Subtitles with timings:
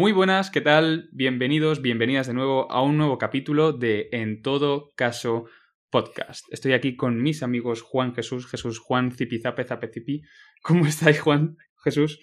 [0.00, 1.10] Muy buenas, ¿qué tal?
[1.12, 5.44] Bienvenidos, bienvenidas de nuevo a un nuevo capítulo de En todo caso
[5.90, 6.46] podcast.
[6.50, 10.22] Estoy aquí con mis amigos Juan Jesús, Jesús Juan, Zipizape, Zapecipi.
[10.62, 12.18] ¿Cómo estáis, Juan Jesús?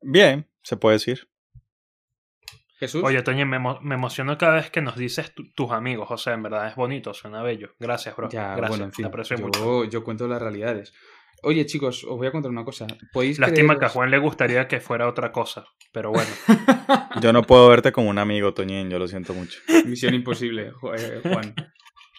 [0.00, 1.28] Bien, se puede decir.
[2.78, 3.04] Jesús.
[3.04, 6.08] Oye, Toño, me, emo- me emociono cada vez que nos dices tu- tus amigos.
[6.10, 7.74] O sea, en verdad es bonito, suena bello.
[7.78, 8.30] Gracias, bro.
[8.30, 9.60] ya, Gracias, bueno, en fin, te aprecio mucho.
[9.84, 10.94] yo, yo cuento las realidades.
[11.42, 12.86] Oye, chicos, os voy a contar una cosa.
[13.12, 15.64] ¿Podéis Lástima que a Juan le gustaría que fuera otra cosa.
[15.92, 16.28] Pero bueno,
[17.22, 19.58] Yo no puedo verte como un amigo, Toñín, yo lo siento mucho.
[19.86, 21.54] Misión Imposible, eh, Juan.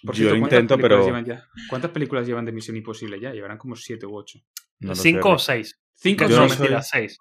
[0.04, 1.44] Por Yo lo ¿cuántas intento, películas pero- llevan ya?
[1.70, 3.32] ¿Cuántas películas llevan de Misión Imposible ya?
[3.34, 4.40] Llevarán como siete u ocho.
[4.80, 5.40] No lo sé, cinco o Rick.
[5.42, 5.80] seis.
[5.96, 7.18] Cinco Que Yo no, no son- soy- mentira, seis.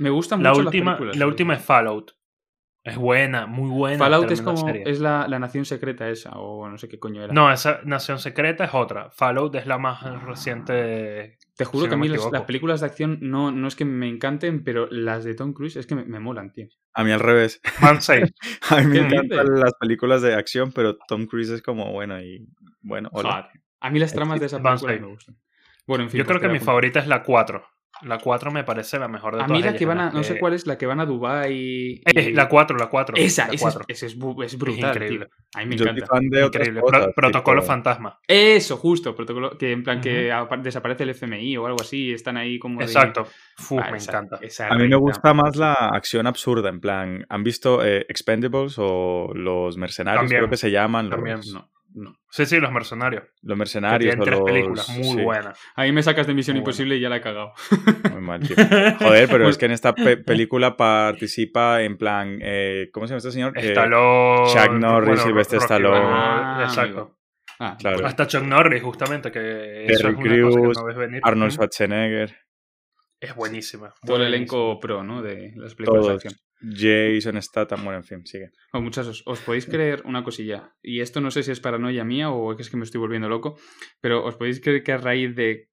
[0.00, 1.16] Me gustan La mucho última, las películas.
[1.18, 2.10] la última es Fallout.
[2.88, 3.98] Es buena, muy buena.
[3.98, 4.82] Fallout es como serie.
[4.86, 7.32] es la, la nación secreta esa o no sé qué coño era.
[7.32, 9.10] No, esa Nación Secreta es otra.
[9.10, 11.38] Fallout es la más reciente.
[11.56, 14.08] Te juro si que a mí las, películas de acción no, no es que me
[14.08, 16.68] encanten, pero las de Tom Cruise es que me, me molan, tío.
[16.94, 17.60] A mí al revés.
[17.80, 18.32] Man 6.
[18.70, 22.20] A mí me ¿Qué encantan las películas de acción, pero Tom Cruise es como bueno
[22.20, 22.48] y
[22.80, 23.50] bueno, hola.
[23.80, 25.36] A mí las tramas de esa película me gustan.
[25.86, 26.18] Bueno, en fin.
[26.18, 27.64] Yo pues creo que mi favorita es la 4.
[28.02, 29.50] La 4 me parece la mejor de A todas.
[29.58, 30.10] mí la ellas, que van a.
[30.10, 32.02] No sé cuál es, la que van a Dubai y.
[32.04, 33.16] Eh, la 4, la 4.
[33.16, 33.84] Esa, la esa es, 4.
[33.88, 34.90] esa es, bu- es brutal.
[34.94, 35.26] increíble.
[35.26, 35.34] tío.
[35.54, 36.06] A mí me yo encanta.
[36.06, 36.88] fan de otras Increíble.
[36.88, 38.18] Pro- protocolo tipo- fantasma.
[38.28, 39.16] Eso, justo.
[39.16, 39.58] Protocolo.
[39.58, 42.10] Que en plan que apa- desaparece el FMI o algo así.
[42.10, 42.78] y Están ahí como.
[42.78, 43.26] de- Exacto.
[43.82, 44.38] Ah, me esa- encanta.
[44.42, 48.76] esa A mí me gusta más la acción absurda, en plan, ¿han visto eh, Expendables
[48.78, 50.22] o Los Mercenarios?
[50.22, 50.38] También.
[50.42, 51.10] Creo que se llaman.
[51.10, 52.14] También, Los, No, no.
[52.30, 53.24] Sí, sí, Los Mercenarios.
[53.42, 54.44] los Que Mercenarios tienen o tres los...
[54.50, 55.58] películas muy sí, buenas.
[55.74, 57.52] Ahí me sacas de Misión Muy Imposible y ya la he cagado.
[58.12, 58.54] muy mal, tío.
[59.00, 63.18] Joder, pero es que en esta pe- película participa en plan, eh, ¿cómo se llama
[63.18, 63.56] este señor?
[63.58, 64.48] Eh, Stallone.
[64.52, 66.00] Chuck Norris, bueno, Sylvester Stallone.
[66.02, 66.80] Ah, Exacto.
[67.00, 67.18] amigo.
[67.60, 68.06] Ah, Claro.
[68.06, 71.20] Hasta Chuck Norris, justamente, que eso Terry es una cosa Crews, que no ves venir.
[71.24, 71.52] Arnold.
[71.52, 72.36] Schwarzenegger,
[73.20, 73.92] Es buenísima.
[74.06, 75.22] todo el elenco pro, ¿no?
[75.22, 76.34] De las películas de acción.
[76.60, 78.50] Jason Statham, bueno, en fin, sigue.
[78.72, 82.30] Bueno, muchachos, os podéis creer una cosilla, y esto no sé si es paranoia mía
[82.30, 83.56] o es que me estoy volviendo loco,
[84.00, 85.70] pero os podéis creer que a raíz de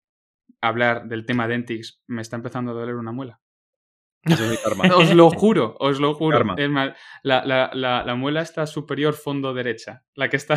[0.60, 3.40] hablar del tema Dentix me está empezando a doler una muela.
[4.24, 4.84] Eso es el karma.
[4.96, 6.38] Os lo juro, os lo juro.
[6.38, 6.54] Karma.
[6.56, 10.56] Es más, la, la, la, la muela está superior fondo derecha, la que está...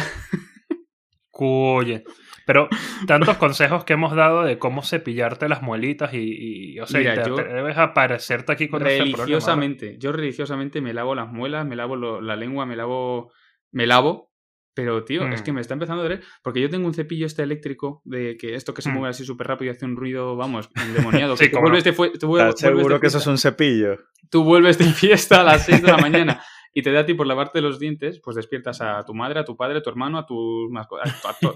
[1.31, 2.03] Oye,
[2.45, 2.67] pero
[3.07, 7.13] tantos consejos que hemos dado de cómo cepillarte las muelitas y, y, o sea, Mira,
[7.15, 9.17] y te yo- debes aparecerte aquí con ese problema.
[9.17, 13.31] religiosamente, yo religiosamente me lavo las muelas, me lavo lo- la lengua, me lavo...
[13.71, 14.31] Me lavo,
[14.73, 15.43] pero tío, es Mm.
[15.43, 18.55] que me está empezando a doler porque yo tengo un cepillo este eléctrico de que
[18.55, 18.93] esto que se Mm.
[18.93, 21.35] mueve así súper rápido y hace un ruido, vamos, endemoniado.
[21.37, 21.71] Sí, que tú cómo no.
[21.71, 23.97] vuelves de, fue- tú vuelves- ¿Estás vuelves de seguro que eso fiesta- es un cepillo?
[24.29, 26.41] tú vuelves de fiesta a las 6 de la mañana
[26.77, 29.45] y te da a ti por lavarte los dientes, pues despiertas a tu madre, a
[29.45, 30.97] tu padre, a tu hermano, a tu a, to-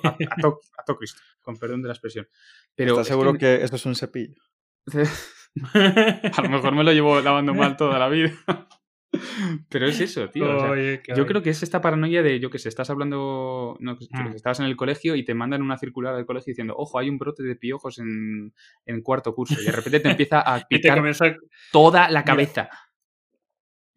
[0.04, 2.28] a, a- a to- a to Cristo, con perdón de la expresión.
[2.74, 4.42] Pero ¿Estás es seguro que eso es un cepillo?
[5.74, 8.32] a lo mejor me lo llevo lavando mal toda la vida.
[9.70, 10.56] Pero es eso, tío.
[10.56, 12.90] o sea, Oye, qué yo creo que es esta paranoia de, yo que sé, estás
[12.92, 14.30] hablando, no, que Mm.
[14.30, 17.10] que estabas en el colegio y te mandan una circular del colegio diciendo, ojo, hay
[17.10, 18.54] un brote de piojos en,
[18.86, 19.60] en cuarto curso.
[19.60, 21.26] Y de repente te empieza a picar comienza
[21.72, 22.70] toda la cabeza.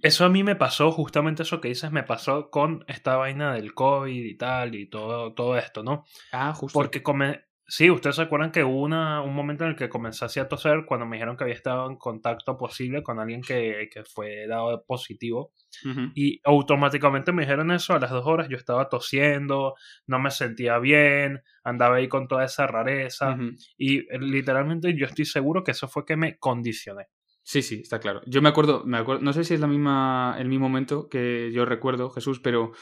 [0.02, 3.72] Eso a mí me pasó, justamente eso que dices, me pasó con esta vaina del
[3.72, 6.04] COVID y tal, y todo, todo esto, ¿no?
[6.32, 6.76] Ah, justo.
[6.76, 7.44] Porque come...
[7.68, 10.84] sí, ustedes se acuerdan que hubo una, un momento en el que comencé a toser
[10.86, 14.84] cuando me dijeron que había estado en contacto posible con alguien que, que fue dado
[14.84, 15.52] positivo.
[16.16, 19.74] Y automáticamente me dijeron eso, a las dos horas yo estaba tosiendo,
[20.08, 23.36] no me sentía bien, andaba ahí con toda esa rareza.
[23.78, 27.06] Y eh, literalmente yo estoy seguro que eso fue que me condicioné.
[27.42, 28.20] Sí, sí, está claro.
[28.26, 31.50] Yo me acuerdo, me acuerdo, no sé si es la misma, el mismo momento que
[31.52, 32.72] yo recuerdo, Jesús, pero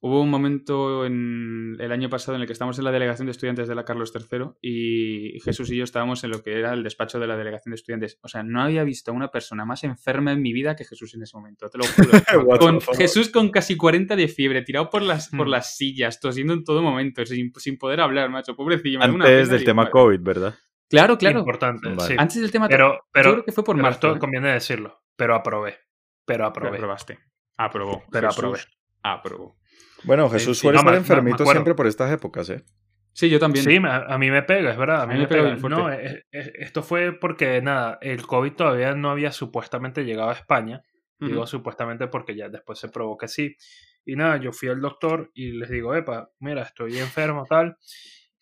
[0.00, 3.32] hubo un momento en el año pasado en el que estábamos en la delegación de
[3.32, 6.84] estudiantes de la Carlos III y Jesús y yo estábamos en lo que era el
[6.84, 8.18] despacho de la delegación de estudiantes.
[8.22, 11.14] O sea, no había visto a una persona más enferma en mi vida que Jesús
[11.14, 12.10] en ese momento, te lo juro.
[12.58, 12.80] Con?
[12.96, 15.50] Jesús con casi 40 de fiebre, tirado por las, por Hmm.
[15.50, 18.54] las sillas, tosiendo en todo momento, sin, sin poder hablar, macho.
[18.54, 18.98] Pobrecillo.
[18.98, 19.90] una Antes del tema.
[19.90, 20.54] COVID, ¿verdad?
[20.88, 21.40] Claro, claro.
[21.40, 22.00] Importante, Vale.
[22.08, 22.14] sí.
[22.18, 22.68] Antes del tema.
[22.68, 23.96] Pero, pero, yo creo que fue por pero marzo.
[24.08, 24.18] esto ¿eh?
[24.18, 25.02] conviene decirlo.
[25.16, 25.72] Pero aprobé.
[25.72, 25.80] Pero
[26.24, 26.76] Pero aprobé.
[26.76, 27.18] aprobaste.
[27.56, 28.02] Aprobó.
[28.10, 28.60] Pero Jesús aprobé.
[29.02, 29.58] Aprobó.
[30.04, 30.62] Bueno, Jesús sí.
[30.62, 32.64] suele No, estar me- me- me enfermito siempre por estas épocas, ¿eh?
[33.12, 33.64] Sí, yo también.
[33.64, 35.02] Sí, me- a mí me pega, es verdad.
[35.02, 35.42] A mí, me pega.
[35.42, 35.78] bien fuerte.
[35.80, 40.34] No, es- es- esto fue porque, nada, el COVID todavía no había supuestamente llegado a
[40.34, 40.82] España.
[41.20, 43.56] Digo supuestamente porque ya después se probó que sí.
[44.04, 47.76] Y nada, yo fui al doctor y les digo, epa, mira, estoy enfermo, tal.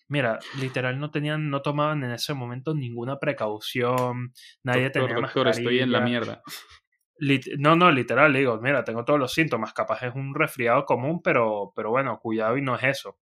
[0.08, 4.32] Mira, literal no tenían, no tomaban en ese momento ninguna precaución,
[4.62, 6.42] nadie doctor, tenía doctor, estoy en la mierda.
[7.18, 10.84] Lit- no, no, literal, le digo, mira, tengo todos los síntomas, capaz es un resfriado
[10.84, 13.18] común, pero, pero bueno, cuidado y no es eso.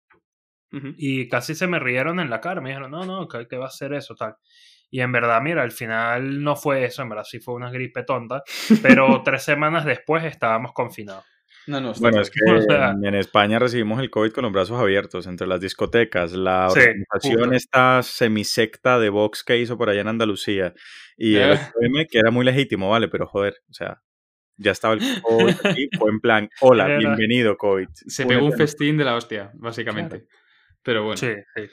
[0.98, 3.66] Y casi se me rieron en la cara, me dijeron, no, no, ¿qué, qué va
[3.68, 4.16] a ser eso?
[4.16, 4.36] Tal.
[4.90, 8.04] Y en verdad, mira, al final no fue eso, en verdad sí fue una gripe
[8.04, 8.42] tonta,
[8.82, 11.26] pero tres semanas después estábamos confinados.
[11.68, 15.46] No, no, bueno, es que en, España recibimos el COVID con los brazos abiertos entre
[15.46, 20.74] las discotecas, la organización esta semisecta de Vox que hizo por allá en Andalucía
[21.18, 24.02] y el FM que era muy legítimo, vale, pero joder, o sea,
[24.58, 27.88] ya estaba el COVID aquí, fue en plan, hola, bienvenido COVID.
[27.94, 30.26] Se pegó un festín de la hostia, básicamente.
[30.84, 31.18] Pero bueno.
[31.18, 31.64] Sí, sí.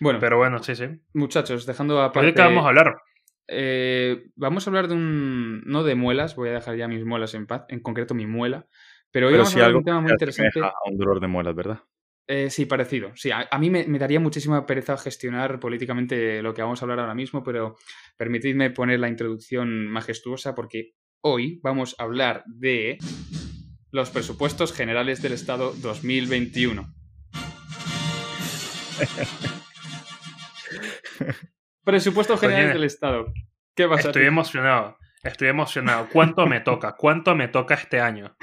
[0.00, 0.86] Bueno, pero bueno, sí, sí.
[1.14, 2.26] Muchachos, dejando aparte...
[2.26, 2.96] ¿De qué vamos a hablar?
[3.48, 5.62] Eh, vamos a hablar de un...
[5.64, 8.66] no de muelas, voy a dejar ya mis muelas en paz, en concreto mi muela,
[9.16, 10.60] pero hoy vamos a hablar de un tema muy interesante.
[10.60, 11.80] A un dolor de muelas, ¿verdad?
[12.26, 13.12] Eh, sí, parecido.
[13.14, 17.14] Sí, a, mí me, daría muchísima pereza gestionar políticamente lo que vamos a hablar ahora
[17.14, 17.76] mismo, pero
[18.18, 20.92] permitidme poner la introducción majestuosa porque
[21.22, 22.98] hoy vamos a hablar de
[23.90, 26.86] los presupuestos generales del Estado 2021.
[31.84, 33.32] Presupuestos generales del Estado.
[33.74, 34.08] ¿Qué pasa?
[34.08, 34.98] Estoy emocionado.
[35.22, 36.06] Estoy emocionado.
[36.12, 36.96] ¿Cuánto me toca?
[36.96, 38.36] ¿Cuánto me toca este año?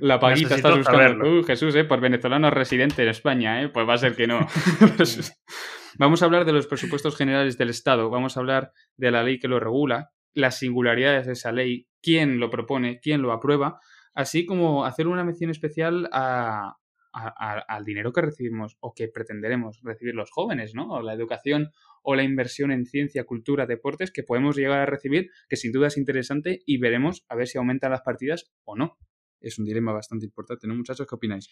[0.00, 1.40] La paguita estás buscando.
[1.40, 1.84] Uh, Jesús, ¿eh?
[1.84, 3.68] Por venezolano residente en España, ¿eh?
[3.68, 4.46] Pues va a ser que no.
[5.98, 8.10] Vamos a hablar de los presupuestos generales del Estado.
[8.10, 12.38] Vamos a hablar de la ley que lo regula, las singularidades de esa ley, quién
[12.38, 13.80] lo propone, quién lo aprueba,
[14.14, 16.76] así como hacer una mención especial a,
[17.12, 20.88] al dinero que recibimos o que pretenderemos recibir los jóvenes, ¿no?
[20.90, 21.70] O la educación
[22.02, 25.88] o la inversión en ciencia, cultura, deportes que podemos llegar a recibir, que sin duda
[25.88, 28.96] es interesante y veremos a ver si aumentan las partidas o no.
[29.40, 31.06] Es un dilema bastante importante, ¿no, muchachos?
[31.06, 31.48] ¿Qué opináis?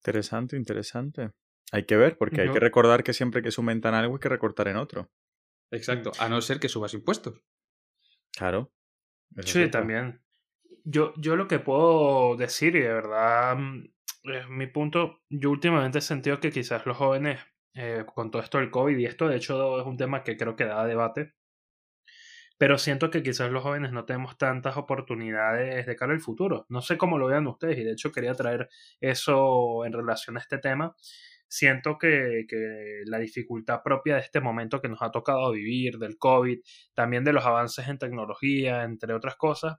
[0.00, 1.32] Interesante, interesante.
[1.72, 4.28] Hay que ver, porque hay que recordar que siempre que se aumentan algo hay que
[4.28, 5.10] recortar en otro.
[5.70, 7.42] Exacto, a no ser que subas impuestos.
[8.36, 8.72] Claro.
[9.40, 10.22] Sí, también.
[10.84, 13.84] Yo, yo lo que puedo decir, y de verdad mm,
[14.24, 17.40] es mi punto, yo últimamente he sentido que quizás los jóvenes,
[17.74, 20.54] eh, con todo esto del COVID, y esto de hecho es un tema que creo
[20.54, 21.34] que da debate,
[22.58, 26.66] pero siento que quizás los jóvenes no tenemos tantas oportunidades de cara al futuro.
[26.68, 28.68] No sé cómo lo vean ustedes, y de hecho quería traer
[29.00, 30.94] eso en relación a este tema.
[31.48, 36.18] Siento que, que la dificultad propia de este momento que nos ha tocado vivir, del
[36.18, 36.60] COVID,
[36.94, 39.76] también de los avances en tecnología, entre otras cosas,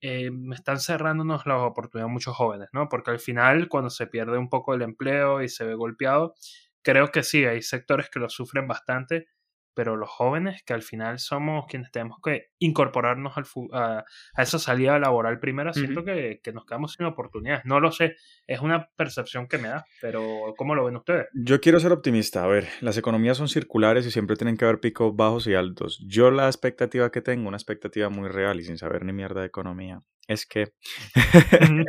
[0.00, 2.88] eh, están cerrándonos las oportunidades a muchos jóvenes, ¿no?
[2.88, 6.34] Porque al final, cuando se pierde un poco el empleo y se ve golpeado,
[6.82, 9.26] creo que sí, hay sectores que lo sufren bastante,
[9.78, 14.04] pero los jóvenes, que al final somos quienes tenemos que incorporarnos al a,
[14.34, 17.64] a, esa salida laboral primero, siento que, que, nos quedamos sin oportunidades.
[17.64, 18.16] No lo sé,
[18.48, 21.28] es una percepción que me da, pero ¿cómo lo ven ustedes?
[21.32, 22.42] Yo quiero ser optimista.
[22.42, 26.04] A ver, las economías son circulares y siempre tienen que haber picos bajos y altos.
[26.08, 29.46] Yo la expectativa que tengo, una expectativa muy real y sin saber ni mierda de
[29.46, 30.72] economía, es que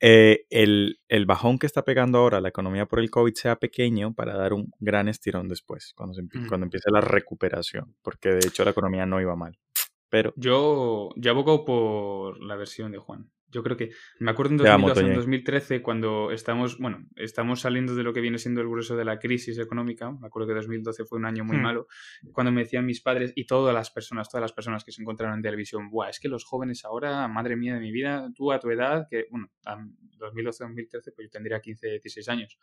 [0.00, 4.14] eh, el, el, bajón que está pegando ahora la economía por el COVID sea pequeño
[4.14, 8.70] para dar un gran estirón después, cuando, cuando empiece la recuperación, porque de hecho la
[8.70, 9.58] economía no iba mal.
[10.08, 10.32] Pero...
[10.36, 13.30] Yo, yo abogo por la versión de Juan.
[13.52, 18.02] Yo creo que me acuerdo en, 2012, en 2013 cuando estamos, bueno, estamos saliendo de
[18.02, 20.10] lo que viene siendo el grueso de la crisis económica.
[20.10, 21.62] Me acuerdo que 2012 fue un año muy hmm.
[21.62, 21.86] malo.
[22.32, 25.36] Cuando me decían mis padres y todas las personas, todas las personas que se encontraron
[25.36, 28.58] en televisión, Buah, es que los jóvenes ahora, madre mía de mi vida, tú a
[28.58, 29.48] tu edad, que bueno,
[30.18, 32.58] 2012-2013, pues yo tendría 15, 16 años.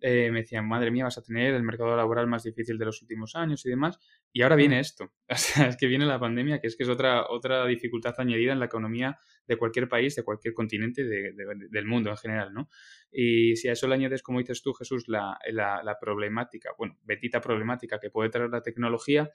[0.00, 3.00] Eh, me decían, madre mía, vas a tener el mercado laboral más difícil de los
[3.02, 4.00] últimos años y demás.
[4.32, 4.80] Y ahora viene hmm.
[4.80, 5.12] esto.
[5.28, 8.52] O sea, es que viene la pandemia, que es que es otra, otra dificultad añadida
[8.52, 12.68] en la economía de cualquier país, de cualquier continente del mundo en general, ¿no?
[13.12, 17.40] Y si a eso le añades, como dices tú, Jesús, la, la, problemática, bueno, betita
[17.40, 19.30] problemática que puede traer la tecnología,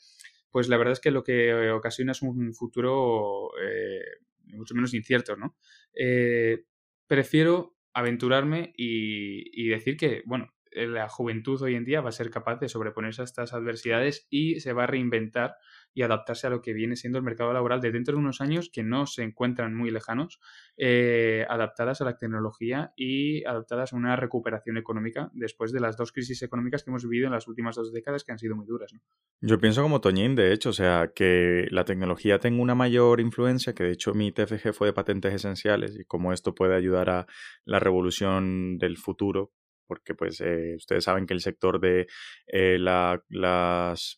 [0.52, 4.02] pues la verdad es que lo que ocasiona es un futuro eh,
[4.46, 5.58] mucho menos incierto, ¿no?
[5.94, 6.66] Eh,
[7.08, 12.30] prefiero aventurarme y, y, decir que, bueno, la juventud hoy en día va a ser
[12.30, 15.56] capaz de sobreponerse a estas adversidades y se va a reinventar
[15.94, 18.70] y adaptarse a lo que viene siendo el mercado laboral de dentro de unos años
[18.72, 20.40] que no se encuentran muy lejanos,
[20.78, 26.12] eh, adaptadas a la tecnología y adaptadas a una recuperación económica después de las dos
[26.12, 28.94] crisis económicas que hemos vivido en las últimas dos décadas que han sido muy duras.
[29.42, 33.74] Yo pienso como Toñín, de hecho, o sea, que la tecnología tenga una mayor influencia,
[33.74, 37.28] que de hecho mi TFG fue de patentes esenciales y cómo esto puede ayudar a
[37.66, 39.52] la revolución del futuro
[39.90, 42.06] porque pues eh, ustedes saben que el sector de
[42.46, 43.20] eh, las,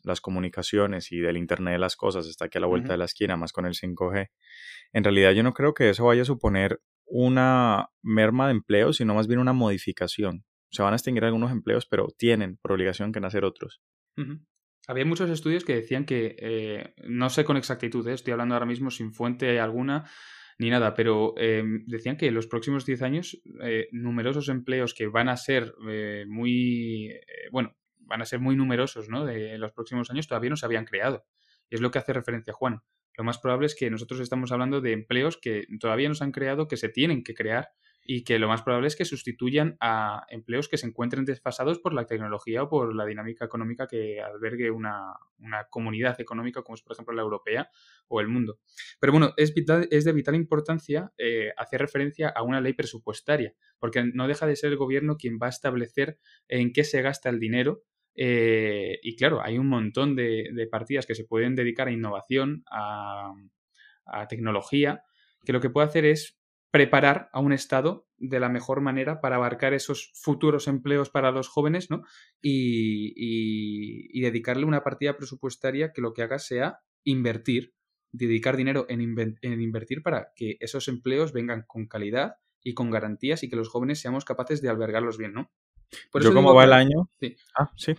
[0.03, 3.05] las, comunicaciones y del Internet de las Cosas está aquí a la vuelta de la
[3.05, 4.29] esquina, más con el 5G.
[4.91, 9.15] En realidad yo no creo que eso vaya a suponer una merma de empleo, sino
[9.15, 10.43] más bien una modificación.
[10.71, 13.81] Se van a extinguir algunos empleos, pero tienen por obligación que nacer otros.
[14.87, 18.91] Había muchos estudios que decían que, eh, no sé con exactitud, estoy hablando ahora mismo
[18.91, 20.09] sin fuente alguna,
[20.61, 25.07] ni nada, pero em, decían que en los próximos 10 años eh, numerosos empleos que
[25.07, 29.25] van a ser eh, muy, eh, bueno, van a ser muy numerosos, ¿no?
[29.25, 31.25] De los próximos años todavía no se habían creado.
[31.67, 32.83] Y es lo que hace referencia Juan.
[33.17, 36.31] Lo más probable es que nosotros estamos hablando de empleos que todavía no se han
[36.31, 37.69] creado, que se tienen que crear
[38.13, 41.93] y que lo más probable es que sustituyan a empleos que se encuentren desfasados por
[41.93, 45.13] la tecnología o por la dinámica económica que albergue una,
[45.69, 47.69] comunidad económica como es por ejemplo la europea
[48.09, 48.59] o el mundo.
[48.99, 49.53] Pero bueno, es,
[49.91, 54.57] es de vital importancia eh, hacer referencia a una ley presupuestaria, porque no deja de
[54.57, 59.15] ser el gobierno quien va a establecer en qué se gasta el dinero eh, y
[59.15, 63.31] claro, hay un montón de, partidas que se pueden dedicar a innovación, a,
[64.05, 65.05] a tecnología,
[65.45, 66.40] que lo que puede hacer es
[66.71, 71.49] preparar a un Estado de la mejor manera para abarcar esos futuros empleos para los
[71.49, 72.03] jóvenes, ¿no?
[72.41, 77.73] Y, dedicarle una partida presupuestaria que lo que haga sea invertir,
[78.11, 83.49] dedicar dinero en, invertir para que esos empleos vengan con calidad y con garantías y
[83.49, 85.51] que los jóvenes seamos capaces de albergarlos bien, ¿no?
[86.11, 87.09] Por Yo como va el año...
[87.19, 87.35] Sí.
[87.57, 87.95] Ah, sí.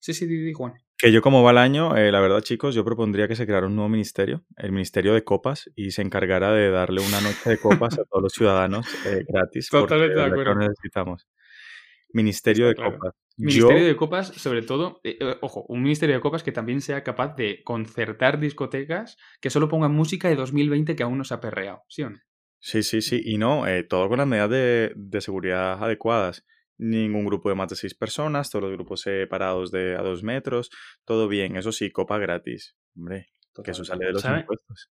[0.00, 0.72] Sí, sí, di, Juan.
[1.02, 3.66] Que yo como va el año, eh, la verdad chicos, yo propondría que se creara
[3.66, 7.58] un nuevo ministerio, el Ministerio de Copas, y se encargara de darle una noche de
[7.58, 9.68] copas a todos los ciudadanos eh, gratis.
[9.68, 10.54] Totalmente de acuerdo.
[10.54, 11.26] necesitamos.
[12.12, 13.14] Ministerio de Copas.
[13.36, 17.34] Ministerio de Copas, sobre todo, eh, ojo, un Ministerio de Copas que también sea capaz
[17.34, 21.82] de concertar discotecas que solo pongan música de 2020 que aún no se ha perreado,
[21.88, 22.18] ¿sí o no?
[22.60, 26.44] Sí, sí, sí, y no, todo con las medidas de, de seguridad adecuadas
[26.82, 30.70] ningún grupo de más de seis personas, todos los grupos separados de a dos metros,
[31.04, 33.28] todo bien, eso sí, copa gratis, hombre,
[33.62, 34.90] que eso sale de los impuestos.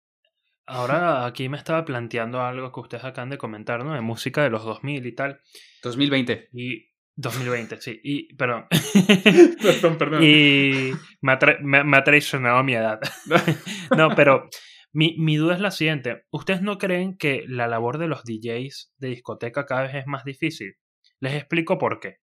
[0.64, 3.94] Ahora aquí me estaba planteando algo que ustedes acaban de comentar, ¿no?
[3.94, 5.40] De música de los 2000 y tal.
[5.82, 6.50] 2020.
[6.52, 6.86] Y
[7.16, 8.00] 2020, sí.
[8.02, 8.66] Y, perdón.
[9.60, 10.22] perdón, perdón.
[10.22, 13.00] Y me ha, traicionado mi edad.
[13.96, 14.48] no, pero
[14.92, 16.26] mi, mi, duda es la siguiente.
[16.30, 20.24] ¿Ustedes no creen que la labor de los DJs de discoteca cada vez es más
[20.24, 20.76] difícil?
[21.22, 22.18] Les explico por qué.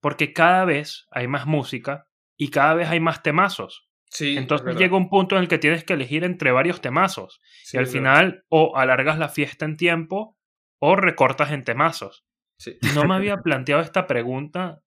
[0.00, 3.88] Porque cada vez hay más música y cada vez hay más temazos.
[4.10, 7.40] Sí, Entonces llega un punto en el que tienes que elegir entre varios temazos.
[7.72, 10.36] y al final o alargas la fiesta en tiempo
[10.78, 12.26] o recortas en temazos.
[12.58, 12.76] Sí.
[12.94, 14.82] No me había planteado esta pregunta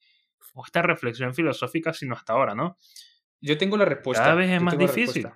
[0.53, 2.77] o esta reflexión filosófica sino hasta ahora, ¿no?
[3.41, 4.23] Yo tengo la respuesta.
[4.23, 5.27] Cada vez es más difícil.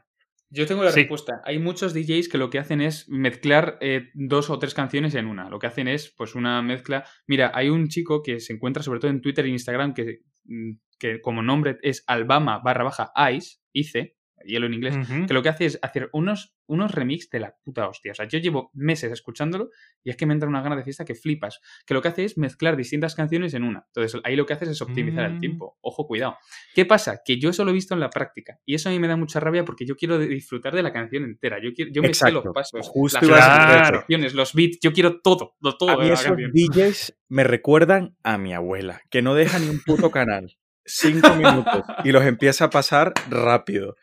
[0.51, 1.41] Yo tengo la respuesta.
[1.45, 5.27] Hay muchos DJs que lo que hacen es mezclar eh, dos o tres canciones en
[5.27, 5.47] una.
[5.49, 7.05] Lo que hacen es, pues, una mezcla.
[7.27, 10.71] Mira, hay un chico que se encuentra sobre todo en Twitter e Instagram que, mm,
[10.97, 14.95] que como nombre es Albama barra baja Ice, Ice, hielo en inglés,
[15.27, 18.11] que lo que hace es hacer unos, unos remix de la puta hostia.
[18.11, 19.69] O sea, yo llevo meses escuchándolo
[20.03, 21.59] y es que me entra una gana de fiesta que flipas.
[21.85, 23.85] Que lo que hace es mezclar distintas canciones en una.
[23.87, 25.39] Entonces, ahí lo que haces es optimizar el mm.
[25.39, 25.77] tiempo.
[25.81, 26.37] Ojo, cuidado.
[26.73, 27.21] ¿Qué pasa?
[27.23, 28.59] Que yo eso lo he visto en la práctica.
[28.65, 31.23] Y eso a mí me da mucha rabia porque yo quiero disfrutar de la canción
[31.23, 31.57] entera.
[31.61, 34.79] Yo, quiero, yo me sé los pasos, las canciones, los beats.
[34.81, 35.89] Yo quiero todo, todo.
[35.89, 40.11] A mí esos DJs me recuerdan a mi abuela, que no deja ni un puto
[40.11, 43.95] canal cinco minutos y los empieza a pasar rápido.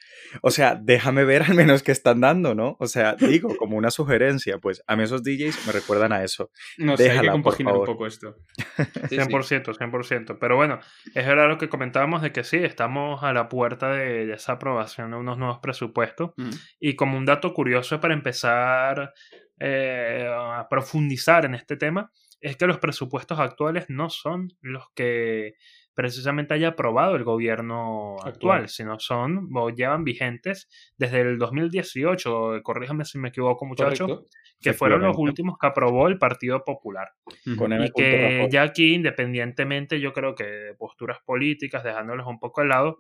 [0.43, 2.77] O sea, déjame ver al menos qué están dando, ¿no?
[2.79, 6.51] O sea, digo, como una sugerencia, pues a mí esos DJs me recuerdan a eso.
[6.79, 8.37] No sé, hay que compaginar un poco esto.
[8.77, 10.39] 100%, 100%.
[10.39, 10.81] Pero bueno,
[11.15, 15.11] es verdad lo que comentábamos de que sí, estamos a la puerta de, esa aprobación
[15.11, 16.31] de unos nuevos presupuestos.
[16.37, 16.51] Mm.
[16.81, 19.13] Y como un dato curioso para empezar
[19.59, 25.55] eh, a profundizar en este tema, es que los presupuestos actuales no son los que
[25.97, 33.07] precisamente haya aprobado el gobierno actual, sino son o llevan vigentes desde el 2018, corríjame
[33.07, 34.25] si me equivoco muchacho,
[34.61, 37.09] que fueron los últimos que aprobó el Partido Popular.
[37.47, 42.69] y que ya aquí, independientemente, yo creo que de posturas políticas, dejándoles un poco al
[42.69, 42.99] lado,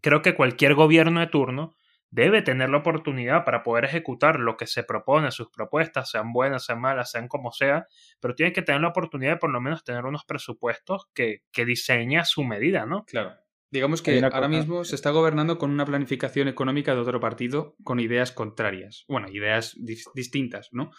[0.00, 1.74] creo que cualquier gobierno de turno
[2.12, 6.66] debe tener la oportunidad para poder ejecutar lo que se propone, sus propuestas, sean buenas,
[6.66, 7.88] sean malas, sean como sea,
[8.20, 11.64] pero tiene que tener la oportunidad de por lo menos tener unos presupuestos que, que
[11.64, 13.04] diseñe a su medida, ¿no?
[13.06, 13.32] Claro.
[13.70, 18.00] Digamos que ahora mismo se está gobernando con una planificación económica de otro partido con
[18.00, 19.06] ideas contrarias.
[19.08, 19.74] Bueno, ideas
[20.14, 20.90] distintas, ¿no?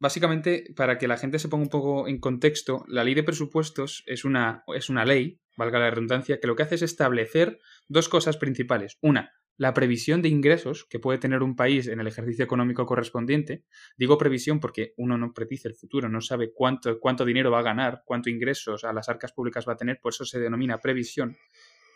[0.00, 4.02] Básicamente, para que la gente se ponga un poco en contexto, la ley de presupuestos
[4.06, 8.08] es una, es una ley, valga la redundancia, que lo que hace es establecer dos
[8.08, 8.98] cosas principales.
[9.02, 13.66] Una, la previsión de ingresos que puede tener un país en el ejercicio económico correspondiente.
[13.98, 17.62] Digo previsión porque uno no predice el futuro, no sabe cuánto, cuánto dinero va a
[17.62, 21.36] ganar, cuánto ingresos a las arcas públicas va a tener, por eso se denomina previsión.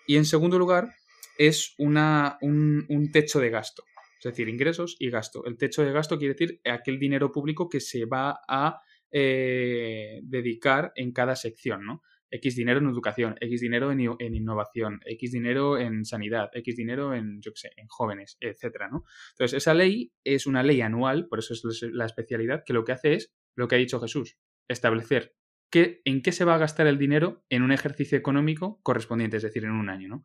[0.06, 0.90] Y en segundo lugar,
[1.38, 3.84] es una, un, techo de gasto,
[4.18, 5.46] es decir, ingresos y gasto.
[5.46, 10.92] El techo de gasto quiere decir aquel dinero público que se va a eh, dedicar
[10.96, 12.02] en cada sección, ¿no?
[12.34, 17.40] X dinero en educación, X dinero en, innovación, X dinero en sanidad, X dinero en,
[17.88, 19.04] jóvenes, etcétera, ¿no?
[19.32, 22.92] Entonces, esa ley es una ley anual, por eso es la especialidad, que lo que
[22.92, 24.36] hace es lo que ha dicho Jesús,
[24.68, 25.36] establecer
[25.70, 29.44] qué, en qué se va a gastar el dinero en un ejercicio económico correspondiente, es
[29.44, 30.24] decir, en un año, ¿no?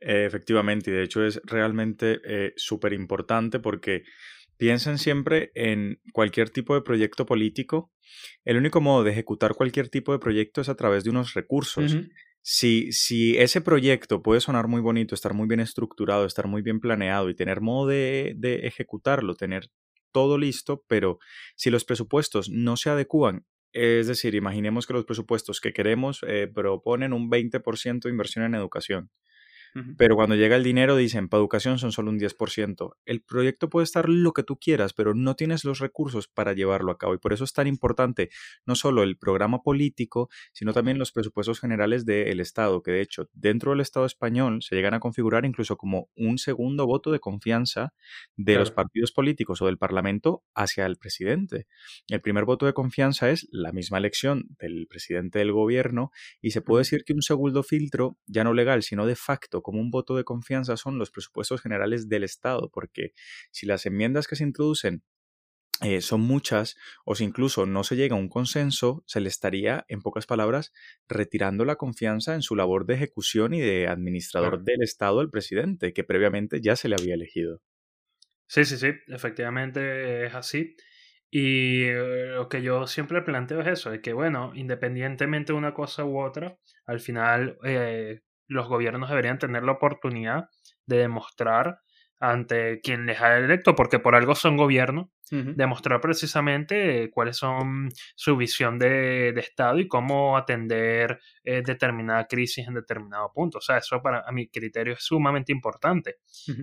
[0.00, 4.04] Efectivamente, y de hecho es realmente eh, súper importante porque
[4.58, 7.90] piensen siempre en cualquier tipo de proyecto político.
[8.44, 11.96] El único modo de ejecutar cualquier tipo de proyecto es a través de unos recursos.
[12.42, 16.80] si, si, ese proyecto puede sonar muy bonito, estar muy bien estructurado, estar muy bien
[16.80, 19.70] planeado y tener modo de, de ejecutarlo, tener
[20.12, 21.18] todo listo, pero
[21.56, 26.50] si los presupuestos no se adecúan es decir, imaginemos que los presupuestos que queremos eh,
[26.52, 29.10] proponen un 20% de inversión en educación.
[29.96, 32.96] Pero cuando llega el dinero dicen, para educación son solo un 10%.
[33.04, 36.90] El proyecto puede estar lo que tú quieras, pero no tienes los recursos para llevarlo
[36.92, 37.14] a cabo.
[37.14, 38.30] Y por eso es tan importante
[38.66, 43.28] no solo el programa político, sino también los presupuestos generales del Estado, que de hecho
[43.32, 47.92] dentro del Estado español se llegan a configurar incluso como un segundo voto de confianza
[48.36, 51.66] de los partidos políticos o del Parlamento hacia el presidente.
[52.08, 56.10] El primer voto de confianza es la misma elección del presidente del gobierno
[56.40, 59.80] y se puede decir que un segundo filtro, ya no legal, sino de facto, como
[59.80, 63.12] un voto de confianza son los presupuestos generales del Estado, porque
[63.50, 65.02] si las enmiendas que se introducen
[65.80, 69.84] eh, son muchas o si incluso no se llega a un consenso, se le estaría,
[69.88, 70.72] en pocas palabras,
[71.08, 75.92] retirando la confianza en su labor de ejecución y de administrador del Estado al presidente,
[75.92, 77.60] que previamente ya se le había elegido.
[78.48, 80.74] Sí, sí, sí, efectivamente es así.
[81.30, 85.74] Y eh, lo que yo siempre planteo es eso, de que bueno, independientemente de una
[85.74, 90.48] cosa u otra, al final eh, los gobiernos deberían tener la oportunidad
[90.86, 91.80] de demostrar
[92.20, 98.36] ante quien les ha electo, porque por algo son gobierno, demostrar precisamente cuáles son su
[98.36, 103.58] visión de, Estado y cómo atender eh, determinada crisis en determinado punto.
[103.58, 106.16] O sea, eso para a mi criterio es sumamente importante.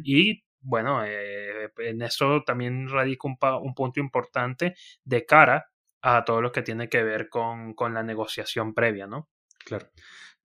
[0.04, 4.74] Y bueno, eh, en eso también radica un, un, punto importante
[5.04, 5.70] de cara
[6.02, 9.30] a todo lo que tiene que ver con, con la negociación previa, ¿no?
[9.64, 9.88] Claro.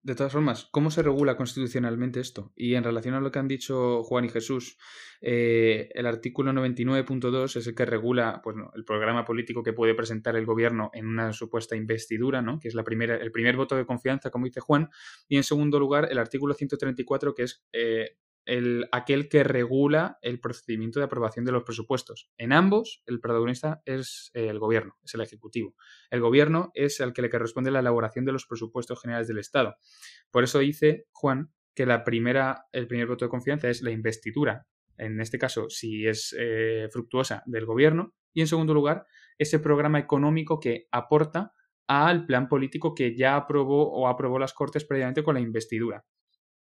[0.02, 2.54] De todas formas, ¿cómo se regula constitucionalmente esto?
[2.56, 4.78] Y en relación a lo que han dicho Juan y Jesús,
[5.20, 10.36] eh, el artículo 99.2 es el que regula pues, el programa político que puede presentar
[10.36, 12.58] el gobierno en una supuesta investidura, ¿no?
[12.58, 14.88] que es la primera, el primer voto de confianza, como dice Juan.
[15.28, 18.16] Y en segundo lugar, el artículo 134, que es eh,
[18.50, 22.32] el, aquel que regula el procedimiento de aprobación de los presupuestos.
[22.36, 25.76] En ambos, el protagonista es eh, el gobierno, es el ejecutivo.
[26.10, 29.76] El gobierno es el que le corresponde la elaboración de los presupuestos generales del Estado.
[30.32, 34.66] Por eso dice Juan que la primera, el primer voto de confianza es la investidura,
[34.98, 38.16] en este caso, si es eh, fructuosa, del gobierno.
[38.34, 39.06] Y en segundo lugar,
[39.38, 41.52] ese programa económico que aporta
[41.86, 46.04] al plan político que ya aprobó o aprobó las Cortes previamente con la investidura.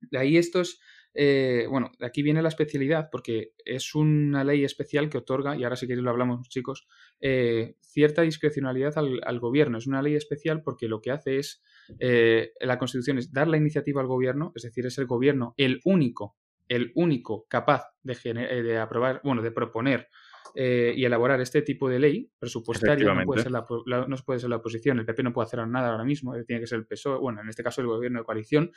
[0.01, 0.81] De ahí estos
[1.15, 5.77] eh, bueno, aquí viene la especialidad porque es una ley especial que otorga, y ahora
[5.77, 6.87] si queréis lo hablamos chicos,
[7.21, 9.79] eh, cierta discrecionalidad al, gobierno.
[9.79, 11.63] Es una ley especial porque lo que hace es,
[11.99, 15.81] eh, la Constitución es dar la iniciativa al gobierno, es decir, es el gobierno el
[15.85, 16.37] único,
[16.69, 20.09] el único capaz de, de aprobar, bueno, de proponer
[20.55, 23.67] eh, y elaborar este tipo de ley presupuestaria no puede, ser la,
[24.07, 26.61] no puede ser la oposición, el PP no puede hacer nada ahora mismo, eh, tiene
[26.61, 28.73] que ser el PSOE, bueno, en este caso el gobierno de coalición,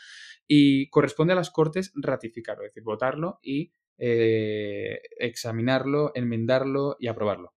[0.47, 7.53] y corresponde a las Cortes ratificarlo, es decir, votarlo y eh, examinarlo, enmendarlo y aprobarlo.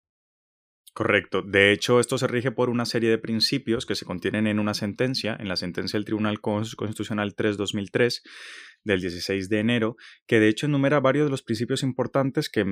[0.94, 1.42] Correcto.
[1.42, 4.74] De hecho, esto se rige por una serie de principios que se contienen en una
[4.74, 8.22] sentencia, en la sentencia del Tribunal Constitucional 3-2003
[8.84, 9.96] del 16 de enero,
[10.28, 12.66] que de hecho enumera varios de los principios importantes que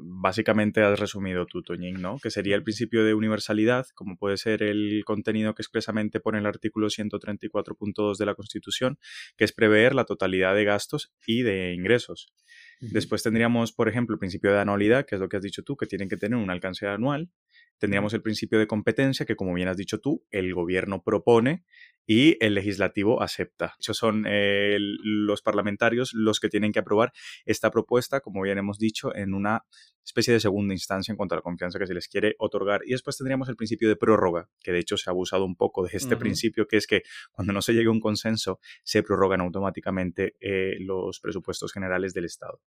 [0.00, 2.18] básicamente has resumido tú, Toñín, ¿no?
[2.22, 6.46] Que sería el principio de universalidad, como puede ser el contenido que expresamente pone el
[6.46, 8.98] artículo 134.2 de la Constitución,
[9.36, 12.32] que es prever la totalidad de gastos y de ingresos.
[12.80, 15.76] Después tendríamos, por ejemplo, el principio de anualidad, que es lo que has dicho tú,
[15.76, 17.30] que tienen que tener un alcance anual.
[17.78, 21.64] Tendríamos el principio de competencia, que como bien has dicho tú, el gobierno propone
[22.06, 23.74] y el legislativo acepta.
[23.78, 27.12] Esos son eh, los parlamentarios los que tienen que aprobar
[27.44, 29.64] esta propuesta, como bien hemos dicho, en una
[30.04, 32.82] especie de segunda instancia en cuanto a la confianza que se les quiere otorgar.
[32.86, 35.84] Y después tendríamos el principio de prórroga, que de hecho se ha abusado un poco
[35.84, 39.40] de este principio, que es que cuando no se llegue a un consenso, se prorrogan
[39.40, 42.60] automáticamente eh, los presupuestos generales del Estado.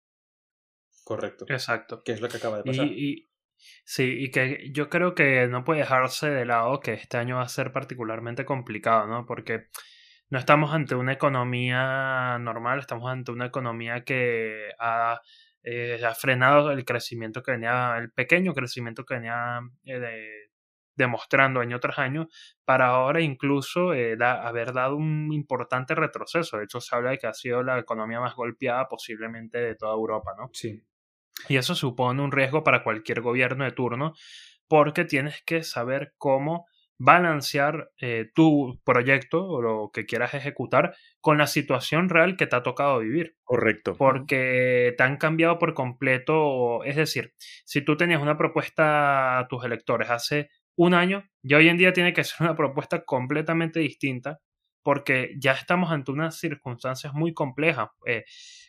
[1.04, 1.46] Correcto.
[1.48, 2.04] Exacto.
[2.04, 2.90] Que es lo que acaba de pasar.
[3.84, 7.44] Sí, y que yo creo que no puede dejarse de lado que este año va
[7.44, 9.26] a ser particularmente complicado, ¿no?
[9.26, 9.68] Porque
[10.30, 15.22] no estamos ante una economía normal, estamos ante una economía que ha,
[15.64, 20.50] eh, ha frenado el crecimiento que venía, el pequeño crecimiento que venía eh,
[20.96, 22.28] demostrando año tras año,
[22.66, 26.58] para ahora incluso eh, haber dado un importante retroceso.
[26.58, 29.94] De hecho, se habla de que ha sido la economía más golpeada posiblemente de toda
[29.94, 30.50] Europa, ¿no?
[30.54, 30.84] Sí.
[31.48, 34.14] Y eso supone un riesgo para cualquier gobierno de turno
[34.68, 36.68] porque tienes que saber cómo
[37.00, 42.56] balancear eh, tu proyecto o lo que quieras ejecutar con la situación real que te
[42.56, 43.36] ha tocado vivir.
[43.44, 43.96] Correcto.
[43.98, 46.84] Porque te han cambiado por completo.
[46.84, 47.34] Es decir,
[47.66, 51.94] si tú tenías una propuesta a tus electores hace un año, ya hoy en día
[51.94, 54.40] tiene que ser una propuesta completamente distinta
[54.88, 57.90] porque ya estamos ante unas circunstancias muy complejas.
[58.06, 58.24] Eh,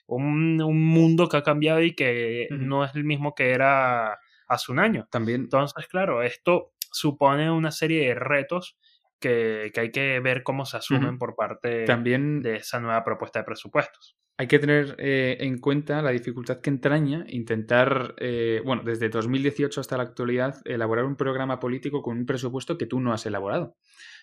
[0.08, 4.80] un, mundo que ha cambiado y que no es el mismo que era hace un
[4.80, 5.06] año.
[5.12, 5.42] También.
[5.42, 8.76] Entonces, claro, esto supone una serie de retos
[9.20, 13.44] que, hay que ver cómo se asumen por parte También de esa nueva propuesta de
[13.44, 14.16] presupuestos.
[14.38, 19.80] Hay que tener eh, en cuenta la dificultad que entraña intentar, eh, bueno, desde 2018
[19.80, 23.76] hasta la actualidad, elaborar un programa político con un presupuesto que tú no has elaborado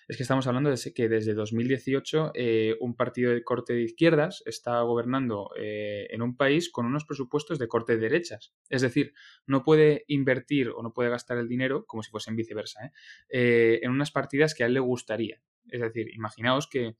[0.08, 4.42] es que estamos hablando de que desde 2018 eh, un partido de corte de izquierdas
[4.46, 8.54] está gobernando eh, en un país con unos presupuestos de corte de derechas.
[8.68, 9.14] Es decir,
[9.46, 12.92] no puede invertir o no puede gastar el dinero, como si fuesen viceversa,
[13.30, 13.80] ¿eh?
[13.82, 15.42] en unas partidas que a él le gustaría.
[15.68, 16.96] Es decir, imaginaos que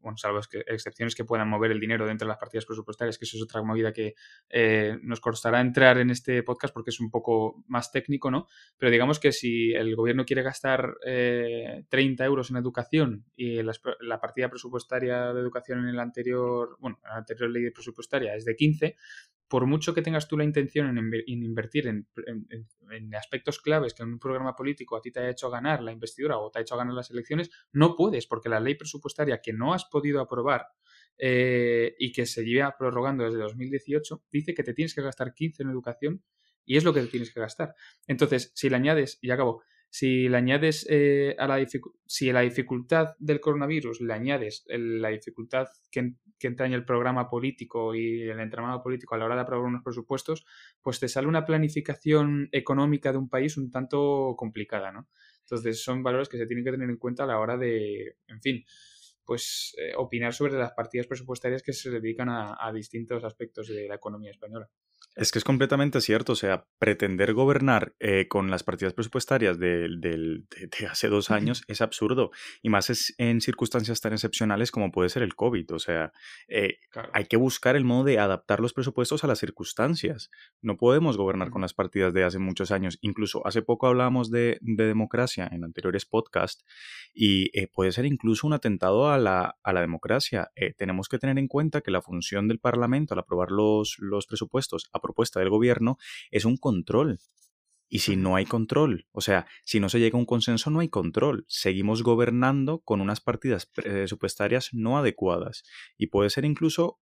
[0.00, 3.36] bueno, salvo excepciones que puedan mover el dinero dentro de las partidas presupuestarias, que eso
[3.36, 4.14] es otra movida que
[4.48, 8.46] eh, nos costará entrar en este podcast porque es un poco más técnico, ¿no?
[8.78, 14.20] Pero digamos que si el gobierno quiere gastar 30 eh, euros en educación y la,
[14.20, 18.56] partida presupuestaria de educación en el anterior, bueno, en la anterior ley presupuestaria es de
[18.56, 18.96] 15,
[19.50, 22.06] por mucho que tengas tú la intención en, invertir en,
[23.16, 26.38] aspectos claves que en un programa político a ti te haya hecho ganar la investidura
[26.38, 29.74] o te ha hecho ganar las elecciones, no puedes, porque la ley presupuestaria que no
[29.74, 30.68] has podido aprobar
[31.18, 35.64] eh, y que se lleva prorrogando desde 2018, dice que te tienes que gastar 15
[35.64, 36.22] en educación
[36.64, 37.74] y es lo que tienes que gastar.
[38.06, 41.66] Entonces, si le añades, y acabo, si le añades eh, a la
[42.06, 47.28] si a la dificultad del coronavirus le añades la dificultad que, que entraña el programa
[47.28, 50.46] político y el entramado político a la hora de aprobar unos presupuestos,
[50.80, 55.08] pues te sale una planificación económica de un país un tanto complicada, ¿no?
[55.40, 58.40] Entonces son valores que se tienen que tener en cuenta a la hora de, en
[58.40, 58.64] fin,
[59.24, 63.96] pues eh, opinar sobre las partidas presupuestarias que se dedican a distintos aspectos de la
[63.96, 64.70] economía española.
[65.16, 70.44] Es que es completamente cierto, o sea, pretender gobernar eh, con las partidas presupuestarias de,
[70.88, 72.30] hace dos años es absurdo,
[72.62, 76.12] y más es en circunstancias tan excepcionales como puede ser el COVID, o sea,
[76.46, 76.78] eh,
[77.12, 80.30] hay que buscar el modo de adaptar los presupuestos a las circunstancias.
[80.62, 84.58] No podemos gobernar con las partidas de hace muchos años, incluso hace poco hablábamos de,
[84.60, 86.64] democracia en anteriores podcasts,
[87.12, 90.52] y eh, puede ser incluso un atentado a la, a la democracia.
[90.78, 94.88] tenemos que tener en cuenta que la función del Parlamento al aprobar los, los presupuestos,
[95.00, 95.98] propuesta del gobierno
[96.30, 97.18] es un control.
[97.92, 100.78] Y si no hay control, o sea, si no se llega a un consenso, no
[100.78, 101.44] hay control.
[101.48, 105.64] Seguimos gobernando con unas partidas presupuestarias no adecuadas.
[105.98, 107.00] Y puede ser incluso,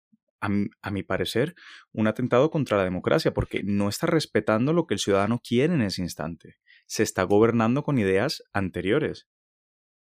[0.40, 0.48] a
[0.90, 1.54] mi, parecer,
[1.92, 5.82] un atentado contra la democracia, porque no está respetando lo que el ciudadano quiere en
[5.82, 6.56] ese instante.
[6.86, 9.28] Se está gobernando con ideas anteriores.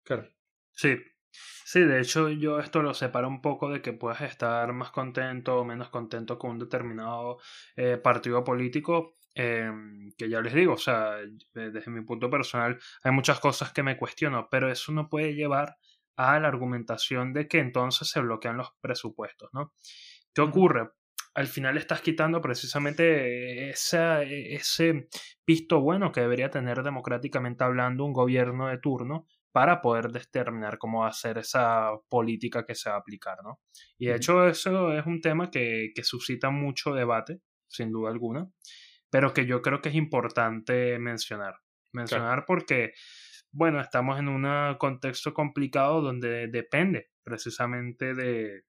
[0.03, 0.29] Claro.
[0.73, 0.95] Sí,
[1.33, 5.57] Sí, de hecho yo esto lo separo un poco de que puedas estar más contento
[5.59, 7.37] o menos contento con un determinado
[7.75, 11.15] eh, partido político, em, que ya les digo, o sea,
[11.53, 15.77] desde mi punto personal hay muchas cosas que me cuestiono, pero eso no puede llevar
[16.17, 19.73] a la argumentación de que entonces se bloquean los presupuestos, ¿no?
[20.33, 20.89] ¿Qué ocurre?
[21.33, 25.07] Al final estás quitando precisamente ese, ese
[25.47, 31.01] visto bueno que debería tener democráticamente hablando un gobierno de turno para poder determinar cómo
[31.01, 33.59] va a ser esa política que se va a aplicar, ¿no?
[33.97, 38.49] Y de hecho eso es un tema que, suscita mucho debate, sin duda alguna,
[39.09, 41.55] pero que yo creo que es importante mencionar.
[41.93, 42.93] Mencionar porque,
[43.51, 48.63] bueno, estamos en un contexto complicado donde depende precisamente de,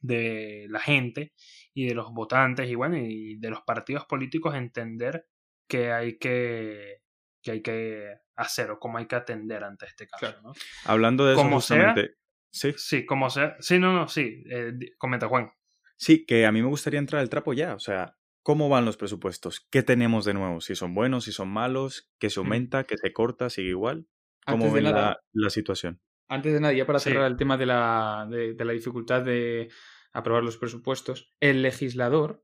[0.00, 1.32] de la gente
[1.72, 5.26] y de los votantes y bueno, y de los partidos políticos entender
[5.66, 7.02] que hay que
[7.42, 10.40] que hay que hacer o cómo hay que atender ante este caso.
[10.42, 10.52] ¿no?
[10.84, 12.14] Hablando de eso, justamente.
[12.50, 12.72] sí.
[12.76, 13.56] Sí, como sea.
[13.60, 14.42] Sí, no, no, sí.
[14.50, 15.50] Eh, comenta, Juan.
[15.96, 17.74] Sí, que a mí me gustaría entrar al trapo ya.
[17.74, 19.66] O sea, ¿cómo van los presupuestos?
[19.70, 20.60] ¿Qué tenemos de nuevo?
[20.60, 24.06] Si son buenos, si son malos, qué se aumenta, qué se corta, sigue igual.
[24.46, 26.00] ¿Cómo ven la, la, situación?
[26.26, 29.68] Antes de nada, ya para cerrar el tema de la, de la dificultad de
[30.12, 32.42] aprobar los presupuestos, el legislador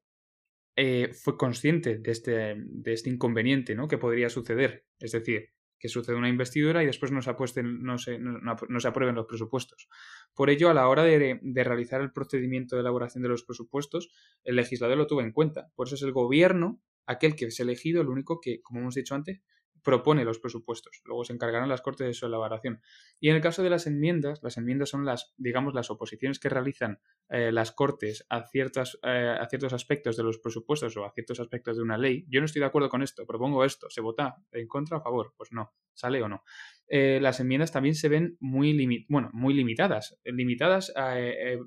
[0.76, 3.88] eh, fue consciente de este, de este inconveniente ¿no?
[3.88, 4.86] que podría suceder.
[4.98, 8.88] Es decir, que sucede una investidura y después no se, apuesten, no, se, no, se
[8.88, 9.88] aprueben los presupuestos.
[10.34, 14.10] Por ello, a la hora de, de, realizar el procedimiento de elaboración de los presupuestos,
[14.44, 15.70] el legislador lo tuvo en cuenta.
[15.74, 19.14] Por eso es el gobierno, aquel que es elegido, el único que, como hemos dicho
[19.14, 19.42] antes,
[19.84, 21.02] propone los presupuestos.
[21.04, 22.80] Luego se encargarán las Cortes de su elaboración.
[23.20, 26.48] Y en el caso de las enmiendas, las enmiendas son las, digamos, las oposiciones que
[26.48, 31.12] realizan eh, las Cortes a, ciertas, eh, a ciertos aspectos de los presupuestos o a
[31.12, 32.24] ciertos aspectos de una ley.
[32.28, 33.88] Yo no estoy de acuerdo con esto, propongo esto.
[33.90, 35.34] ¿Se vota en contra o a favor?
[35.36, 36.42] Pues no, sale o no.
[36.88, 40.92] Eh, las enmiendas también se ven muy, bueno, muy limitadas, limitadas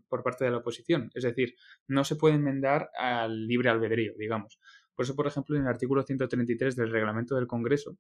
[0.08, 1.12] por parte de la oposición.
[1.14, 1.56] Es decir,
[1.88, 4.60] no se puede enmendar al libre albedrío, digamos.
[4.98, 8.00] Por eso, por ejemplo, en el artículo 133 del reglamento del Congreso,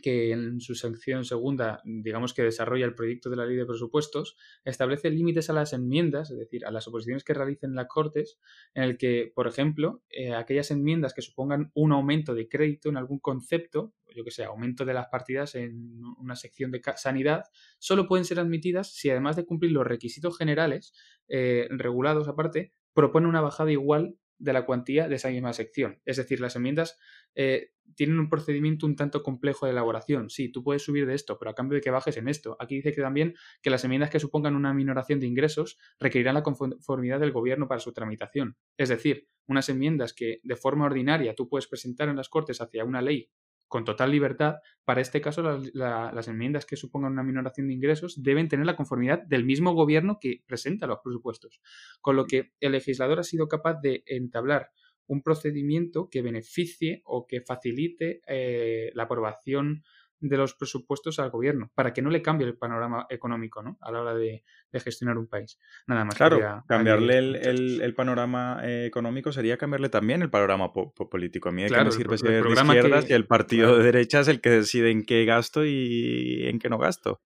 [0.00, 4.38] que en su sección segunda, digamos que desarrolla el proyecto de la ley de presupuestos,
[4.64, 8.38] establece límites a las enmiendas, es decir, a las oposiciones que realicen las Cortes,
[8.72, 12.96] en el que, por ejemplo, eh, aquellas enmiendas que supongan un aumento de crédito en
[12.96, 17.44] algún concepto, yo que sé, aumento de las partidas en una sección de sanidad,
[17.78, 20.94] solo pueden ser admitidas si además de cumplir los requisitos generales
[21.28, 26.00] eh, regulados aparte, propone una bajada igual de la cuantía de esa misma sección.
[26.04, 26.98] Es decir, las enmiendas
[27.36, 30.30] eh, tienen un procedimiento un tanto complejo de elaboración.
[30.30, 32.56] Sí, tú puedes subir de esto, pero a cambio de que bajes en esto.
[32.58, 36.42] Aquí dice que también que las enmiendas que supongan una minoración de ingresos requerirán la
[36.42, 38.56] conformidad del gobierno para su tramitación.
[38.76, 42.84] Es decir, unas enmiendas que de forma ordinaria tú puedes presentar en las Cortes hacia
[42.84, 43.30] una ley
[43.72, 44.56] con total libertad.
[44.84, 49.22] Para este caso, las enmiendas que supongan una minoración de ingresos deben tener la conformidad
[49.22, 51.62] del mismo gobierno que presenta los presupuestos.
[52.02, 54.72] Con lo que el legislador ha sido capaz de entablar
[55.06, 59.84] un procedimiento que beneficie o que facilite eh, la aprobación
[60.22, 63.76] de los presupuestos al gobierno, para que no le cambie el panorama económico ¿no?
[63.80, 65.58] a la hora de, gestionar un país.
[65.86, 66.14] Nada más.
[66.14, 71.48] Claro, cambiarle el, panorama eh, económico sería cambiarle también el panorama político.
[71.48, 74.28] A mí de qué me sirve ser de izquierdas y el partido de derecha es
[74.28, 77.20] el que decide en qué gasto y en qué no gasto.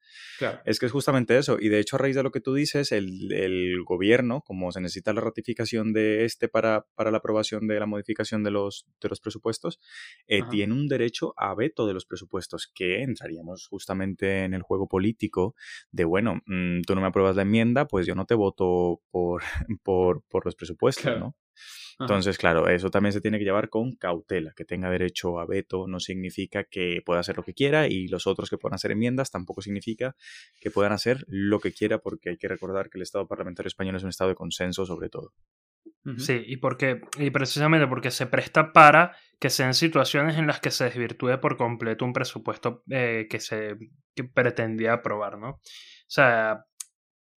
[0.65, 1.57] Es que es justamente eso.
[1.61, 5.13] Y de hecho, a raíz de lo que tú dices, el, gobierno, como se necesita
[5.13, 9.21] la ratificación de este para, para la aprobación de la modificación de los, de los
[9.21, 9.81] presupuestos,
[10.27, 14.89] eh, tiene un derecho a veto de los presupuestos, que entraríamos justamente en el juego
[14.89, 15.55] político
[15.91, 19.43] de, bueno, mm, tú no me apruebas la enmienda, pues yo no te voto por,
[19.83, 21.37] por, por los presupuestos, ¿no?
[21.99, 24.53] Entonces, claro, eso también se tiene que llevar con cautela.
[24.55, 28.27] Que tenga derecho a veto no significa que pueda hacer lo que quiera y los
[28.27, 30.15] otros que puedan hacer enmiendas tampoco significa
[30.61, 33.97] que puedan hacer lo que quiera porque hay que recordar que el Estado parlamentario español
[33.97, 35.33] es un Estado de consenso sobre todo.
[36.19, 40.71] Sí, y porque, y precisamente porque se presta para que sean situaciones en las que
[40.71, 43.77] se desvirtúe por completo un presupuesto eh, que se
[44.33, 45.51] pretendía aprobar, ¿no?
[45.51, 45.61] O
[46.07, 46.65] sea,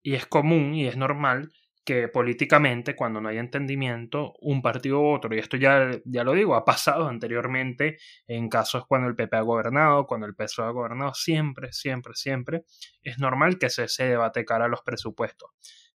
[0.03, 1.51] y es común y es normal
[1.89, 6.35] que políticamente, cuando no hay entendimiento, un partido u otro, y esto ya, ya lo
[6.35, 10.71] digo, ha pasado anteriormente en casos cuando el PP ha gobernado, cuando el PSOE ha
[10.71, 12.65] gobernado, siempre, siempre, siempre,
[13.03, 15.49] es normal que se, se debate cara a los presupuestos.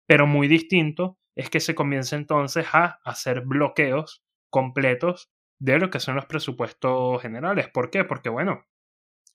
[0.06, 6.00] Pero muy distinto es que se comience entonces a hacer bloqueos completos de lo que
[6.00, 7.68] son los presupuestos generales.
[7.72, 8.04] ¿Por qué?
[8.04, 8.64] Porque bueno,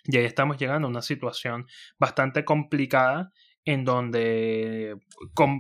[0.06, 1.66] ya estamos llegando a una situación
[1.98, 3.32] bastante complicada
[3.66, 4.96] en donde,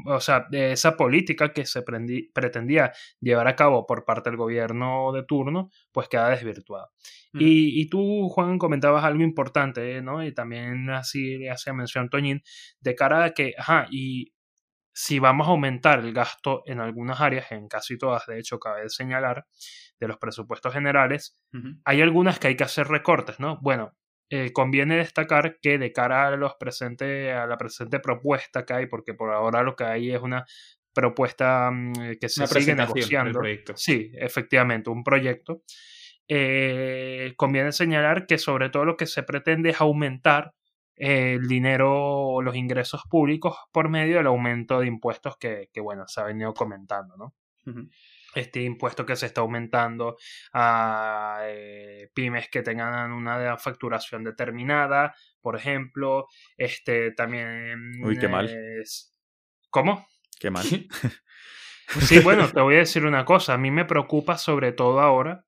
[0.05, 5.23] o sea, esa política que se pretendía llevar a cabo por parte del gobierno de
[5.23, 6.89] turno, pues queda desvirtuada.
[7.33, 7.41] Mm.
[7.41, 10.25] Y, y, tú, Juan, comentabas algo importante, ¿no?
[10.25, 12.41] Y también así le hacía mención Toñín,
[12.79, 14.33] de cara a que, ajá, y
[15.01, 18.89] si vamos a aumentar el gasto en algunas áreas, en casi todas, de hecho, cabe
[18.89, 19.45] señalar,
[19.97, 21.37] de los presupuestos generales,
[21.85, 23.59] hay algunas que hay que hacer recortes, ¿no?
[23.61, 23.95] Bueno,
[24.29, 28.87] eh, conviene destacar que de cara a, los presentes, a la presente propuesta que hay,
[28.87, 30.45] porque por ahora lo que hay es una
[30.93, 33.39] propuesta mm, que se sigue negociando.
[33.75, 35.63] Sí, efectivamente, un proyecto.
[36.27, 40.51] Eh, conviene señalar que sobre todo lo que se pretende es aumentar
[40.99, 46.07] el dinero o los ingresos públicos por medio del aumento de impuestos que, que bueno,
[46.07, 47.33] se ha venido comentando, ¿no?
[48.35, 50.17] este impuesto que se está aumentando
[50.53, 58.03] a eh, pymes que tengan una facturación determinada, por ejemplo, este también...
[58.03, 58.49] Uy, qué mal.
[59.69, 60.07] ¿Cómo?
[60.39, 60.65] Qué mal.
[62.01, 65.47] Sí, bueno, te voy a decir una cosa, a mí me preocupa sobre todo ahora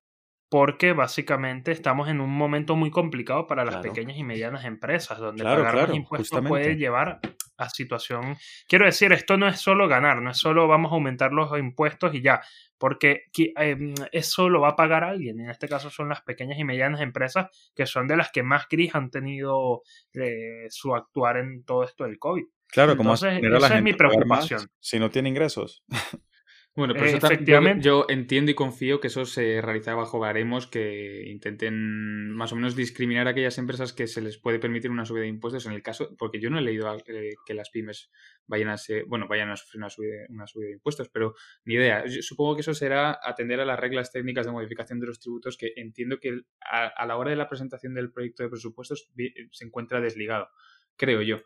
[0.52, 5.46] porque básicamente estamos en un momento muy complicado para las pequeñas y medianas empresas, donde
[5.46, 7.22] pagar los impuestos puede llevar
[7.56, 8.36] a situación...
[8.68, 12.14] Quiero decir, esto no es solo ganar, no es solo vamos a aumentar los impuestos
[12.16, 12.42] y ya,
[12.78, 15.40] porque em, eso lo va a pagar alguien.
[15.40, 18.68] En este caso son las pequeñas y medianas empresas que son de las que más
[18.70, 22.44] gris han tenido eh, su actuar en todo esto del COVID.
[22.68, 24.70] Claro, como esa es mi preocupación.
[24.82, 25.86] si no tiene ingresos.
[26.74, 30.20] Bueno, pero Eh, eso yo- efectivamente- yo, entiendo y confío que eso se realiza bajo
[30.20, 34.90] baremos que intenten más o menos discriminar a aquellas empresas que se les puede permitir
[34.90, 37.70] una subida de impuestos en el caso, porque yo no he leído eh, que las
[37.72, 38.10] pymes
[38.48, 41.34] vayan a ser, bueno, vayan a sufrir una subida, una subida de impuestos, pero
[41.66, 42.06] ni idea.
[42.06, 45.58] Yo supongo que eso será atender a las reglas técnicas de modificación de los tributos
[45.58, 49.34] que entiendo que a, a la hora de la presentación del proyecto de presupuestos vi-
[49.52, 50.48] se encuentra desligado,
[50.96, 51.42] creo yo.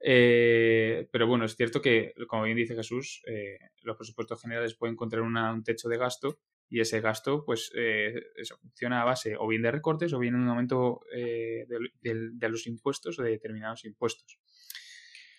[0.00, 4.94] Eh, pero bueno, es cierto que, como bien dice Jesús, eh, los presupuestos generales pueden
[4.94, 9.36] encontrar una- un techo de gasto y ese gasto, pues, eh, eso funciona a base
[9.38, 13.18] o bien de recortes o bien en un aumento eh, de, de- de los impuestos
[13.18, 14.38] o de determinados impuestos.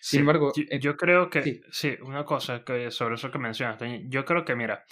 [0.02, 1.60] Sí, embargo, yo, yo creo que, sí.
[1.70, 1.96] sí.
[2.02, 4.84] una cosa que sobre eso que mencionas, yo creo que, mira,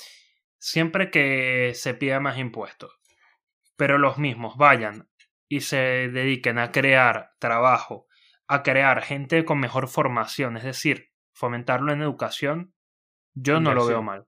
[0.59, 2.99] siempre que se pida más impuestos,
[3.77, 5.09] pero los mismos vayan
[5.49, 8.08] y se dediquen a crear trabajo,
[8.49, 12.75] a crear gente con mejor formación, es decir, fomentarlo en educación,
[13.35, 14.27] yo no lo veo mal.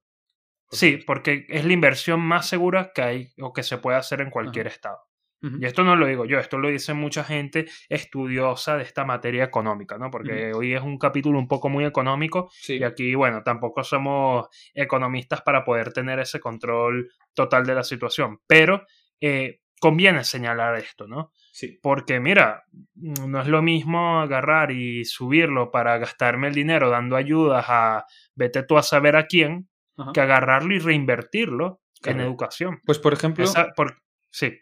[0.66, 4.20] Por Sí, porque es la inversión más segura que hay o que se puede hacer
[4.20, 4.98] en cualquier estado.
[5.42, 9.42] Y esto no lo digo yo, esto lo dice mucha gente estudiosa de esta materia
[9.42, 10.10] económica, ¿no?
[10.10, 12.76] Porque hoy es un capítulo un poco muy económico Sí.
[12.76, 18.40] y aquí, bueno, tampoco somos economistas para poder tener ese control total de la situación,
[18.46, 18.84] pero
[19.18, 21.32] eh, conviene señalar esto, ¿no?
[21.52, 21.78] Sí.
[21.82, 27.64] Porque mira, no es lo mismo agarrar y subirlo para gastarme el dinero dando ayudas
[27.68, 30.12] a vete tú a saber a quién, Ajá.
[30.12, 32.80] que agarrarlo y reinvertirlo en educación.
[32.86, 33.98] Pues, por ejemplo, Esa- por-
[34.30, 34.58] sí.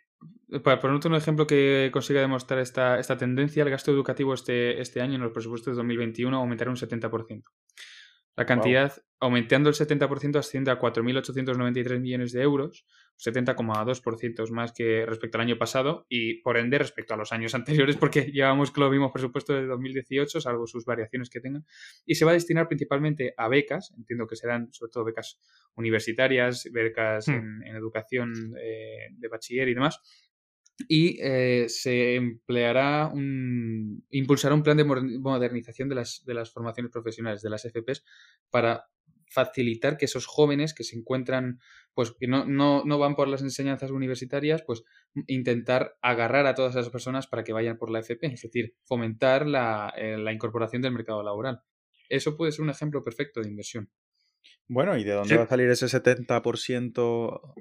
[0.64, 5.00] Para ponerte un ejemplo que consiga demostrar esta, esta tendencia, el gasto educativo este, este
[5.02, 7.42] año en los presupuestos de 2021 aumentará un 70%.
[8.34, 12.86] La cantidad, aumentando el 70%, asciende a 4.893 millones de euros,
[13.18, 17.96] 70,2% más que respecto al año pasado y, por ende, respecto a los años anteriores,
[17.96, 21.64] porque llevamos con los mismos presupuestos de 2018, salvo sus variaciones que tengan,
[22.06, 25.40] y se va a destinar principalmente a becas, entiendo que serán sobre todo becas
[25.74, 27.32] universitarias, becas Hmm.
[27.32, 30.00] en, en educación eh, de bachiller y demás,
[30.86, 36.92] y eh, se empleará un impulsará un plan de modernización de las, de las formaciones
[36.92, 38.04] profesionales de las FPs
[38.48, 38.84] para
[39.30, 41.58] facilitar que esos jóvenes que se encuentran
[41.94, 44.82] pues que no, no, no van por las enseñanzas universitarias pues
[45.26, 49.46] intentar agarrar a todas esas personas para que vayan por la FP es decir fomentar
[49.46, 51.60] la, eh, la incorporación del mercado laboral
[52.08, 53.90] eso puede ser un ejemplo perfecto de inversión
[54.68, 55.36] Bueno, ¿y de dónde Sí.
[55.36, 57.54] va a salir ese 70%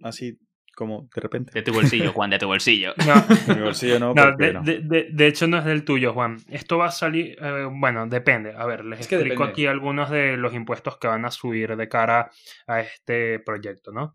[0.00, 0.38] así
[0.76, 1.52] como de repente?
[1.52, 2.94] De tu bolsillo, Juan, de tu bolsillo.
[3.06, 3.14] No,
[3.54, 4.62] Mi bolsillo no, No, de, no.
[4.62, 6.36] de- de- de hecho no es del tuyo, Juan.
[6.48, 8.54] Esto va a salir, eh, bueno, depende.
[8.56, 9.52] A ver, les Es que explico depende.
[9.52, 12.30] aquí algunos de los impuestos que van a subir de cara
[12.66, 14.14] a este proyecto, ¿no?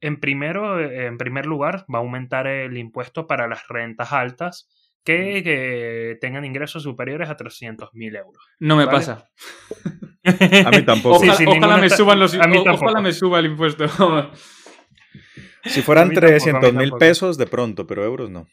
[0.00, 4.68] En, primero, eh, en primer lugar, va a aumentar el impuesto para las rentas altas
[5.04, 8.44] que, que tengan ingresos superiores a 300.000 euros.
[8.60, 8.98] no me Vale.
[8.98, 9.28] pasa
[10.64, 11.16] A mí tampoco.
[11.16, 13.02] Ojalá, sí, ojalá me suban los a mí o- ojalá tampoco.
[13.02, 13.84] me suba el impuesto
[15.68, 18.46] Si fueran A mí tampoco, a mí 300 mil pesos, de pronto, pero euros no.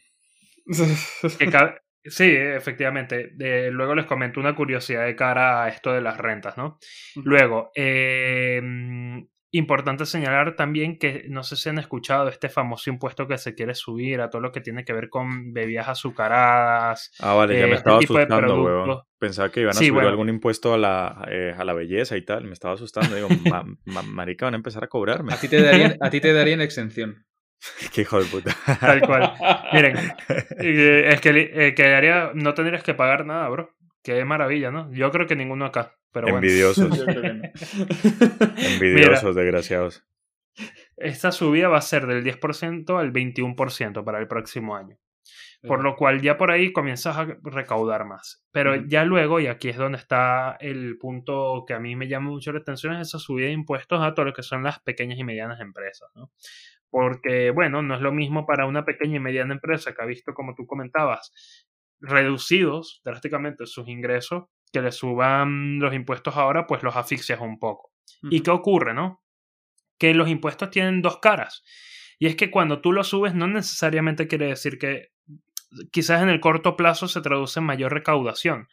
[1.38, 3.30] Que ca- sí, efectivamente.
[3.34, 6.78] De- luego les comento una curiosidad de cara a esto de las rentas, ¿no?
[7.16, 8.60] Luego, eh,
[9.52, 13.74] importante señalar también que no sé si han escuchado este famoso impuesto que se quiere
[13.74, 17.12] subir a todo lo que tiene que ver con bebidas azucaradas.
[17.20, 18.84] Ah, vale, ya Eh, me este estaba asustando, weón.
[18.84, 19.06] productos.
[19.18, 20.08] Pensaba que iban a Sí, subir bueno.
[20.10, 22.44] algún impuesto a la, eh, a la belleza y tal.
[22.44, 23.14] Me estaba asustando.
[23.14, 25.32] Digo, ma- ma- marica, van a empezar a cobrarme.
[25.32, 27.24] a ti te darían a ti te darían exención
[27.94, 28.54] Qué hijo de puta.
[28.80, 29.32] Tal cual.
[29.72, 29.96] Miren,
[30.58, 31.30] eh, es que
[31.68, 33.70] eh, quedaría, no tendrías que pagar nada, bro.
[34.02, 34.92] Qué maravilla, ¿no?
[34.92, 35.94] Yo creo que ninguno acá.
[36.16, 36.38] Pero bueno.
[36.38, 36.98] Envidiosos,
[38.56, 40.02] envidiosos, desgraciados.
[40.96, 44.96] Esta subida va a ser del 10% al 21% para el próximo año.
[45.68, 48.46] Por lo cual ya por ahí comienzas a recaudar más.
[48.50, 52.30] Pero ya luego, y aquí es donde está el punto que a mí me llama
[52.30, 55.18] mucho la atención, es esa subida de impuestos a todo lo que son las pequeñas
[55.18, 56.08] y medianas empresas.
[56.14, 56.30] ¿no?
[56.88, 60.32] Porque, bueno, no es lo mismo para una pequeña y mediana empresa que ha visto,
[60.32, 61.66] como tú comentabas,
[62.00, 67.92] reducidos drásticamente sus ingresos, que le suban los impuestos ahora, pues los asfixias un poco.
[68.30, 69.22] ¿Y qué ocurre, no?
[69.98, 71.62] Que los impuestos tienen dos caras.
[72.18, 75.12] Y es que cuando tú los subes no necesariamente quiere decir que
[75.90, 78.68] quizás en el corto plazo se traduce en mayor recaudación.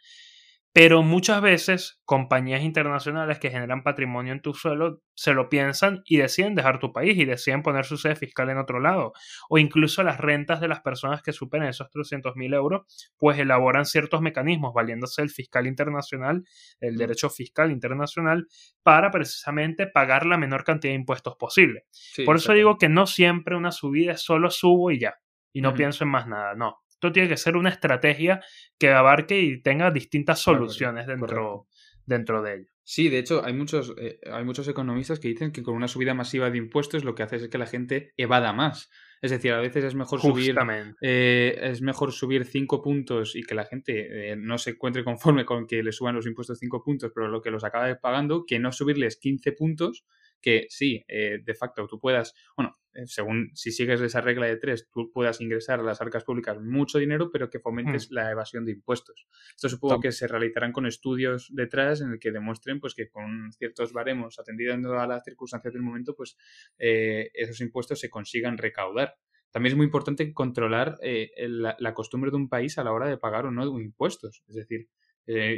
[0.73, 6.17] Pero muchas veces compañías internacionales que generan patrimonio en tu suelo se lo piensan y
[6.17, 9.13] deciden dejar tu país y deciden poner su sede fiscal en otro lado.
[9.49, 13.85] O incluso las rentas de las personas que superen esos 300 mil euros, pues elaboran
[13.85, 16.43] ciertos mecanismos valiéndose del fiscal internacional,
[16.79, 18.47] el derecho fiscal internacional,
[18.81, 21.85] para precisamente pagar la menor cantidad de impuestos posible.
[21.91, 25.19] Sí, Por eso digo que no siempre una subida es solo subo y ya,
[25.53, 26.82] y no pienso en más nada, no.
[27.03, 28.39] Esto tiene que ser una estrategia
[28.79, 31.67] que abarque y tenga distintas soluciones dentro, correcto.
[32.05, 32.71] dentro de ello.
[32.85, 36.13] Sí, de hecho, hay muchos, eh, hay muchos economistas que dicen que con una subida
[36.13, 38.89] masiva de impuestos lo que hace es que la gente evada más.
[39.21, 40.55] Es decir, a veces es mejor subir
[41.01, 45.43] eh, es mejor subir 5 puntos y que la gente eh, no se encuentre conforme
[45.43, 48.59] con que le suban los impuestos 5 puntos, pero lo que los acabe pagando, que
[48.59, 50.05] no subirles 15 puntos
[50.43, 54.57] que sí, eh, de facto tú puedas, bueno, eh, según si sigues esa regla de
[54.57, 58.13] tres, tú puedas ingresar a las arcas públicas mucho dinero, pero que fomentes mm.
[58.13, 59.25] la evasión de impuestos.
[59.55, 63.53] Esto supongo que se realizarán con estudios detrás en el que demuestren pues que con
[63.53, 66.37] ciertos baremos, atendiendo a las circunstancias del momento, pues
[66.77, 69.15] eh, esos impuestos se consigan recaudar.
[69.49, 73.45] También es muy importante controlar la, costumbre de un país a la hora de pagar
[73.45, 74.43] o no impuestos.
[74.47, 74.89] Es decir,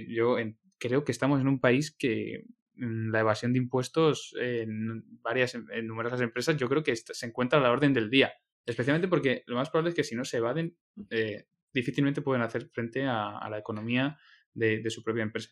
[0.09, 0.35] yo
[0.77, 2.43] creo que estamos en un país que
[2.77, 7.61] la evasión de impuestos en varias, en numerosas empresas, yo creo que se encuentra a
[7.61, 8.33] la orden del día.
[8.65, 10.75] Especialmente porque lo más probable es que si no se evaden,
[11.11, 14.17] eh, difícilmente pueden hacer frente a, la economía
[14.53, 15.51] de, su propia empresa.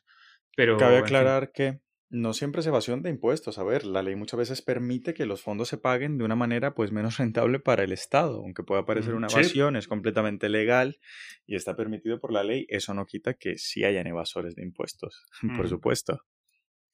[0.56, 3.58] Pero, Cabe aclarar que no siempre es evasión de impuestos.
[3.58, 6.74] A ver, la ley muchas veces permite que los fondos se paguen de una manera
[6.74, 8.38] pues menos rentable para el Estado.
[8.38, 11.00] Aunque pueda parecer una evasión, es completamente legal
[11.46, 12.66] y está permitido por la ley.
[12.70, 15.26] Eso no quita que sí hayan evasores de impuestos,
[15.58, 16.22] por supuesto.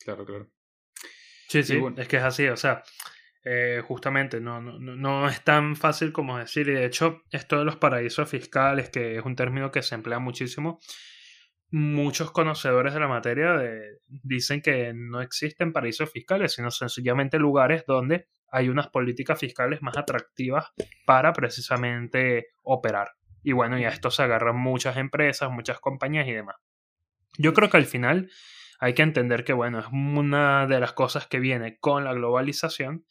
[0.03, 0.47] Claro, claro.
[1.47, 2.83] Sí, sí, es que es así, o sea,
[3.43, 7.65] eh, justamente no, no, no, es tan fácil como decir, y de hecho, esto de
[7.65, 10.79] los paraísos fiscales, que es un término que se emplea muchísimo,
[11.71, 13.55] muchos conocedores de la materia
[14.07, 19.97] dicen que no existen paraísos fiscales, sino sencillamente lugares donde hay unas políticas fiscales más
[19.97, 20.71] atractivas
[21.05, 23.11] para precisamente operar.
[23.43, 26.55] Y bueno, y a esto se agarran muchas empresas, muchas compañías y demás.
[27.37, 28.29] Yo creo que al final
[28.79, 33.05] hay que entender que, bueno, es una de las cosas que viene con la globalización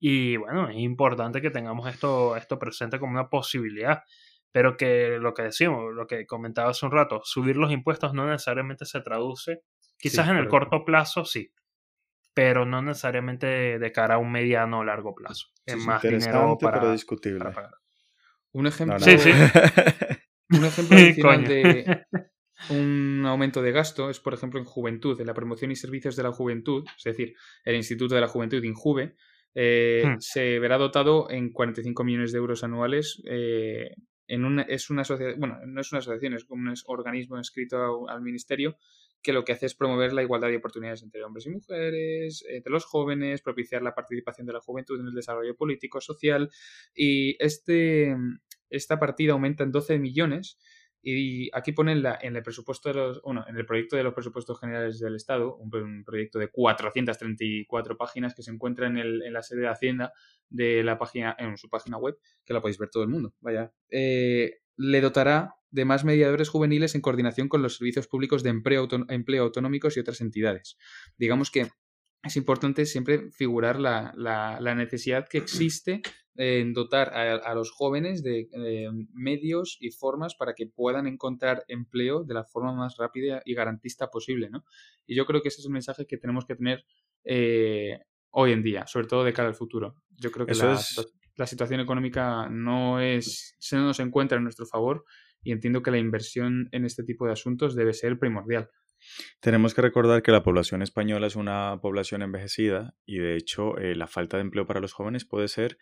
[0.00, 4.02] y, bueno, es importante que tengamos esto, esto presente como una posibilidad,
[4.50, 8.26] pero que lo que decimos, lo que comentaba hace un rato, subir los impuestos no
[8.26, 9.62] necesariamente se traduce,
[9.96, 11.52] quizás en el corto plazo sí,
[12.34, 15.48] pero no necesariamente de cara a un mediano o largo plazo.
[15.64, 17.52] es más dinero para, pero discutible.
[18.50, 19.30] Un ejemplo, sí, sí.
[20.50, 22.06] un ejemplo de,
[22.70, 26.22] un aumento de gasto es, por ejemplo, en juventud, en la promoción y servicios de
[26.22, 27.34] la juventud, es decir,
[27.64, 29.16] el Instituto de la Juventud Injuve,
[29.54, 30.20] eh, hmm.
[30.20, 33.22] se verá dotado en 45 millones de euros anuales.
[33.26, 33.94] Eh,
[34.28, 38.22] en una, es una asociación, bueno, no es una asociación, es un organismo inscrito al
[38.22, 38.76] ministerio
[39.22, 42.72] que lo que hace es promover la igualdad de oportunidades entre hombres y mujeres, entre
[42.72, 46.50] los jóvenes, propiciar la participación de la juventud en el desarrollo político, social.
[46.94, 48.16] Y este,
[48.68, 50.58] esta partida aumenta en 12 millones
[51.02, 54.14] y aquí ponen la, en el presupuesto de los, bueno, en el proyecto de los
[54.14, 59.32] presupuestos generales del Estado, un, proyecto de 434 páginas que se encuentra en, el, en,
[59.32, 60.12] la sede de Hacienda
[60.48, 63.34] de la página, en su página web, que la podéis ver todo el mundo.
[63.40, 63.72] Vaya.
[63.90, 68.88] Eh, le dotará de más mediadores juveniles en coordinación con los servicios públicos de empleo,
[69.08, 70.76] empleo autonómicos y otras entidades.
[71.16, 71.68] Digamos que
[72.22, 76.02] es importante siempre figurar la, la, necesidad que existe
[76.34, 78.48] en dotar a, los jóvenes de,
[79.12, 84.08] medios y formas para que puedan encontrar empleo de la forma más rápida y garantista
[84.10, 84.64] posible, ¿no?
[85.06, 86.84] Y yo creo que ese es el mensaje que tenemos que tener
[87.24, 87.98] eh,
[88.30, 89.96] hoy en día, sobre todo de cara al futuro.
[90.10, 90.80] Yo creo que la,
[91.36, 95.04] la, situación económica no es, se nos encuentra en nuestro favor
[95.42, 98.70] y entiendo que la inversión en este tipo de asuntos debe ser primordial.
[99.40, 103.96] Tenemos que recordar que la población española es una población envejecida y de hecho eh,
[103.96, 105.76] la falta de empleo para los jóvenes puede ser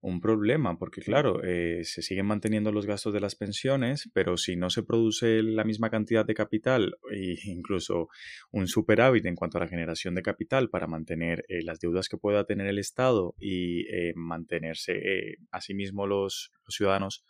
[0.00, 4.56] un problema, porque claro, eh, se siguen manteniendo los gastos de las pensiones, pero si
[4.56, 8.08] no se produce la misma cantidad de capital e incluso
[8.52, 12.16] un superávit en cuanto a la generación de capital para mantener eh, las deudas que
[12.16, 17.24] pueda tener el Estado y mantenerse asimismo los, los ciudadanos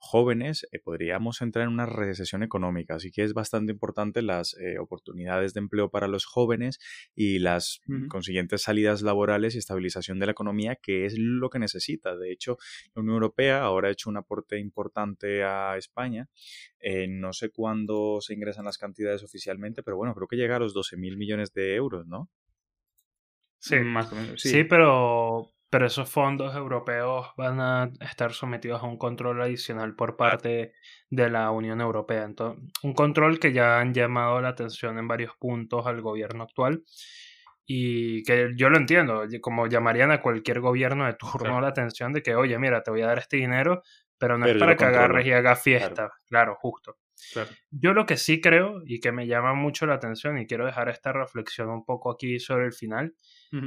[0.00, 2.94] jóvenes, eh, podríamos entrar en una recesión económica.
[2.94, 6.80] Así que es bastante importante las eh, oportunidades de empleo para los jóvenes
[7.14, 12.16] y las consiguientes salidas laborales y estabilización de la economía, que es lo que necesita.
[12.16, 12.56] De hecho,
[12.94, 16.28] la Unión Europea ahora ha hecho un aporte importante a España.
[16.80, 20.60] Eh, no sé cuándo se ingresan las cantidades oficialmente, pero bueno, creo que llega a
[20.60, 22.30] los 12 mil millones de euros, ¿no?
[23.58, 24.40] Sí, más o menos.
[24.40, 30.16] sí pero pero esos fondos europeos van a estar sometidos a un control adicional por
[30.16, 30.72] parte
[31.08, 32.24] de la Unión Europea.
[32.24, 36.82] Entonces, un control que ya han llamado la atención en varios puntos al gobierno actual
[37.64, 42.20] y que yo lo entiendo, como llamarían a cualquier gobierno de turno la atención de
[42.20, 43.82] que, oye, mira, te voy a dar este dinero,
[44.18, 46.10] pero no es para que agarres y hagas fiesta.
[46.26, 46.96] Claro, justo.
[47.70, 50.88] Yo lo que sí creo y que me llama mucho la atención y quiero dejar
[50.88, 53.14] esta reflexión un poco aquí sobre el final,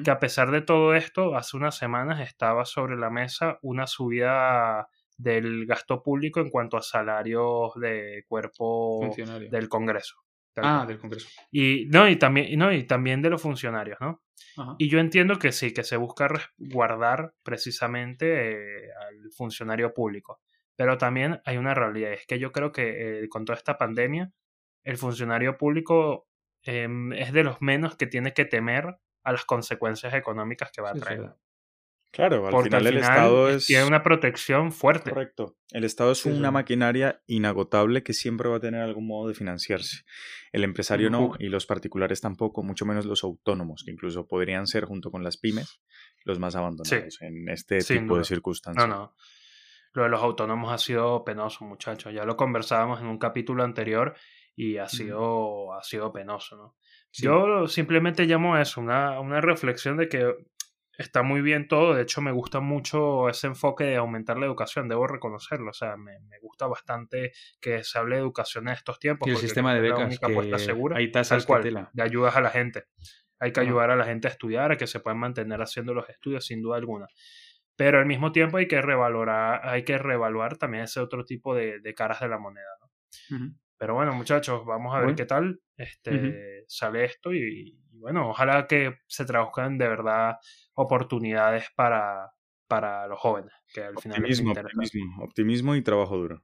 [0.03, 4.87] que a pesar de todo esto, hace unas semanas estaba sobre la mesa una subida
[5.17, 9.13] del gasto público en cuanto a salarios de cuerpo
[9.49, 10.15] del Congreso.
[10.55, 11.27] Ah, del Congreso.
[11.51, 14.21] Y, no, y, también, no, y también de los funcionarios, ¿no?
[14.77, 20.41] Y yo entiendo que sí, que se busca guardar precisamente eh, al funcionario público.
[20.75, 24.31] Pero también hay una realidad, es que yo creo que eh, con toda esta pandemia,
[24.83, 26.27] el funcionario público
[26.63, 30.91] em, es de los menos que tiene que temer a las consecuencias económicas que va
[30.91, 31.35] a traer.
[32.13, 33.65] Claro, al final, el Estado es...
[33.65, 35.09] Tiene una protección fuerte.
[35.09, 35.57] Correcto.
[35.71, 40.03] El Estado es una maquinaria inagotable que siempre va a tener algún modo de financiarse.
[40.51, 44.85] El empresario no, y los particulares tampoco, mucho menos los autónomos, que incluso podrían ser,
[44.85, 45.81] junto con las pymes,
[46.23, 48.87] los más abandonados en este tipo de circunstancias.
[48.87, 49.15] No, no.
[49.93, 52.13] Lo de los autónomos ha sido penoso, muchachos.
[52.13, 54.15] Ya lo conversábamos en un capítulo anterior
[54.55, 56.75] y ha sido, ha sido penoso, ¿no?
[57.11, 60.35] Yo simplemente llamo a eso, una, una reflexión de que
[60.97, 61.93] está muy bien todo.
[61.93, 65.71] De hecho, me gusta mucho ese enfoque de aumentar la educación, debo reconocerlo.
[65.71, 69.27] O sea, me, gusta bastante que se hable de educación en estos tiempos.
[69.27, 72.85] Y el sistema de becas, que segura, hay tasas cual, de ayudas a la gente.
[73.39, 76.07] Hay que ayudar a la gente a estudiar, a que se puedan mantener haciendo los
[76.09, 77.07] estudios, sin duda alguna.
[77.75, 81.81] Pero al mismo tiempo hay que revalorar, hay que reevaluar también ese otro tipo de,
[81.95, 82.67] caras de la moneda.
[82.79, 83.55] ¿no?
[83.77, 88.99] Pero bueno, muchachos, vamos a ver qué tal este, sale esto y, bueno, ojalá que
[89.07, 90.37] se traduzcan de verdad
[90.73, 92.31] oportunidades para,
[92.67, 96.43] para los jóvenes, que al final optimismo, optimismo, optimismo y trabajo duro.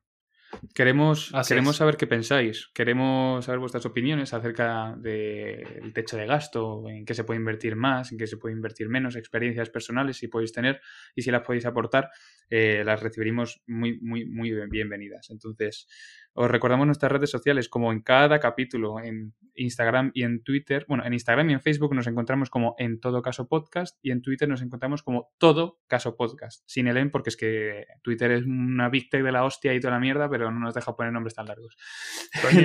[0.74, 7.06] Queremos, queremos saber qué pensáis, queremos saber vuestras opiniones acerca del techo de gasto, en
[7.06, 10.52] qué se puede invertir más, en qué se puede invertir menos, experiencias personales si podéis
[10.52, 10.82] tener
[11.16, 12.10] y si las podéis aportar,
[12.50, 15.30] eh, las recibiremos muy, muy, muy bienvenidas.
[15.30, 15.88] Entonces,
[16.34, 20.86] os recordamos nuestras redes sociales, como en cada capítulo, en Instagram y en Twitter.
[20.88, 24.22] Bueno, en Instagram y en Facebook nos encontramos como en todo caso podcast y en
[24.22, 26.64] Twitter nos encontramos como todo caso podcast.
[26.66, 29.80] Sin el en, porque es que Twitter es una big tech de la hostia y
[29.80, 31.76] toda la mierda, pero no nos deja poner nombres tan largos.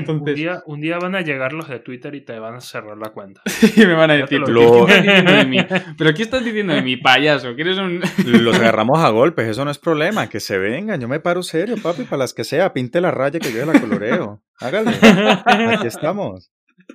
[0.09, 2.97] un, día, un día van a llegar los de Twitter y te van a cerrar
[2.97, 3.43] la cuenta.
[3.77, 4.43] y me van a decir,
[5.99, 7.55] ¿pero qué estás diciendo de mi payaso?
[7.55, 8.01] ¿Quieres un...
[8.27, 11.01] los agarramos a golpes, eso no es problema, que se vengan.
[11.01, 13.81] Yo me paro serio, papi, para las que sea, pinte la raya que yo la
[13.81, 14.43] coloreo.
[14.61, 14.91] Hágale.
[15.73, 16.53] Aquí estamos.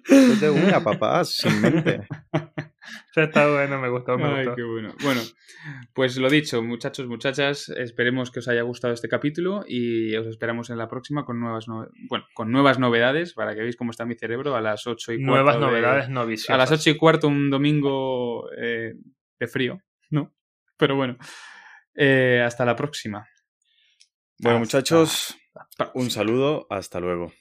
[0.07, 2.07] Es de una, papá, sin mente.
[3.15, 4.93] Está bueno, me gustó, me Ay, Qué bueno.
[5.03, 5.21] Bueno,
[5.93, 10.69] pues lo dicho, muchachos, muchachas, esperemos que os haya gustado este capítulo y os esperamos
[10.69, 14.15] en la próxima con nuevas, bueno, con nuevas novedades para que veáis cómo está mi
[14.15, 15.31] cerebro a las 8 y cuarto.
[15.31, 18.93] Nuevas novedades no A las 8 y cuarto un domingo eh,
[19.39, 20.33] de frío, ¿no?
[20.77, 21.17] Pero bueno,
[21.95, 23.27] eh, hasta la próxima.
[24.39, 25.35] Bueno, muchachos,
[25.93, 27.31] un saludo, hasta luego.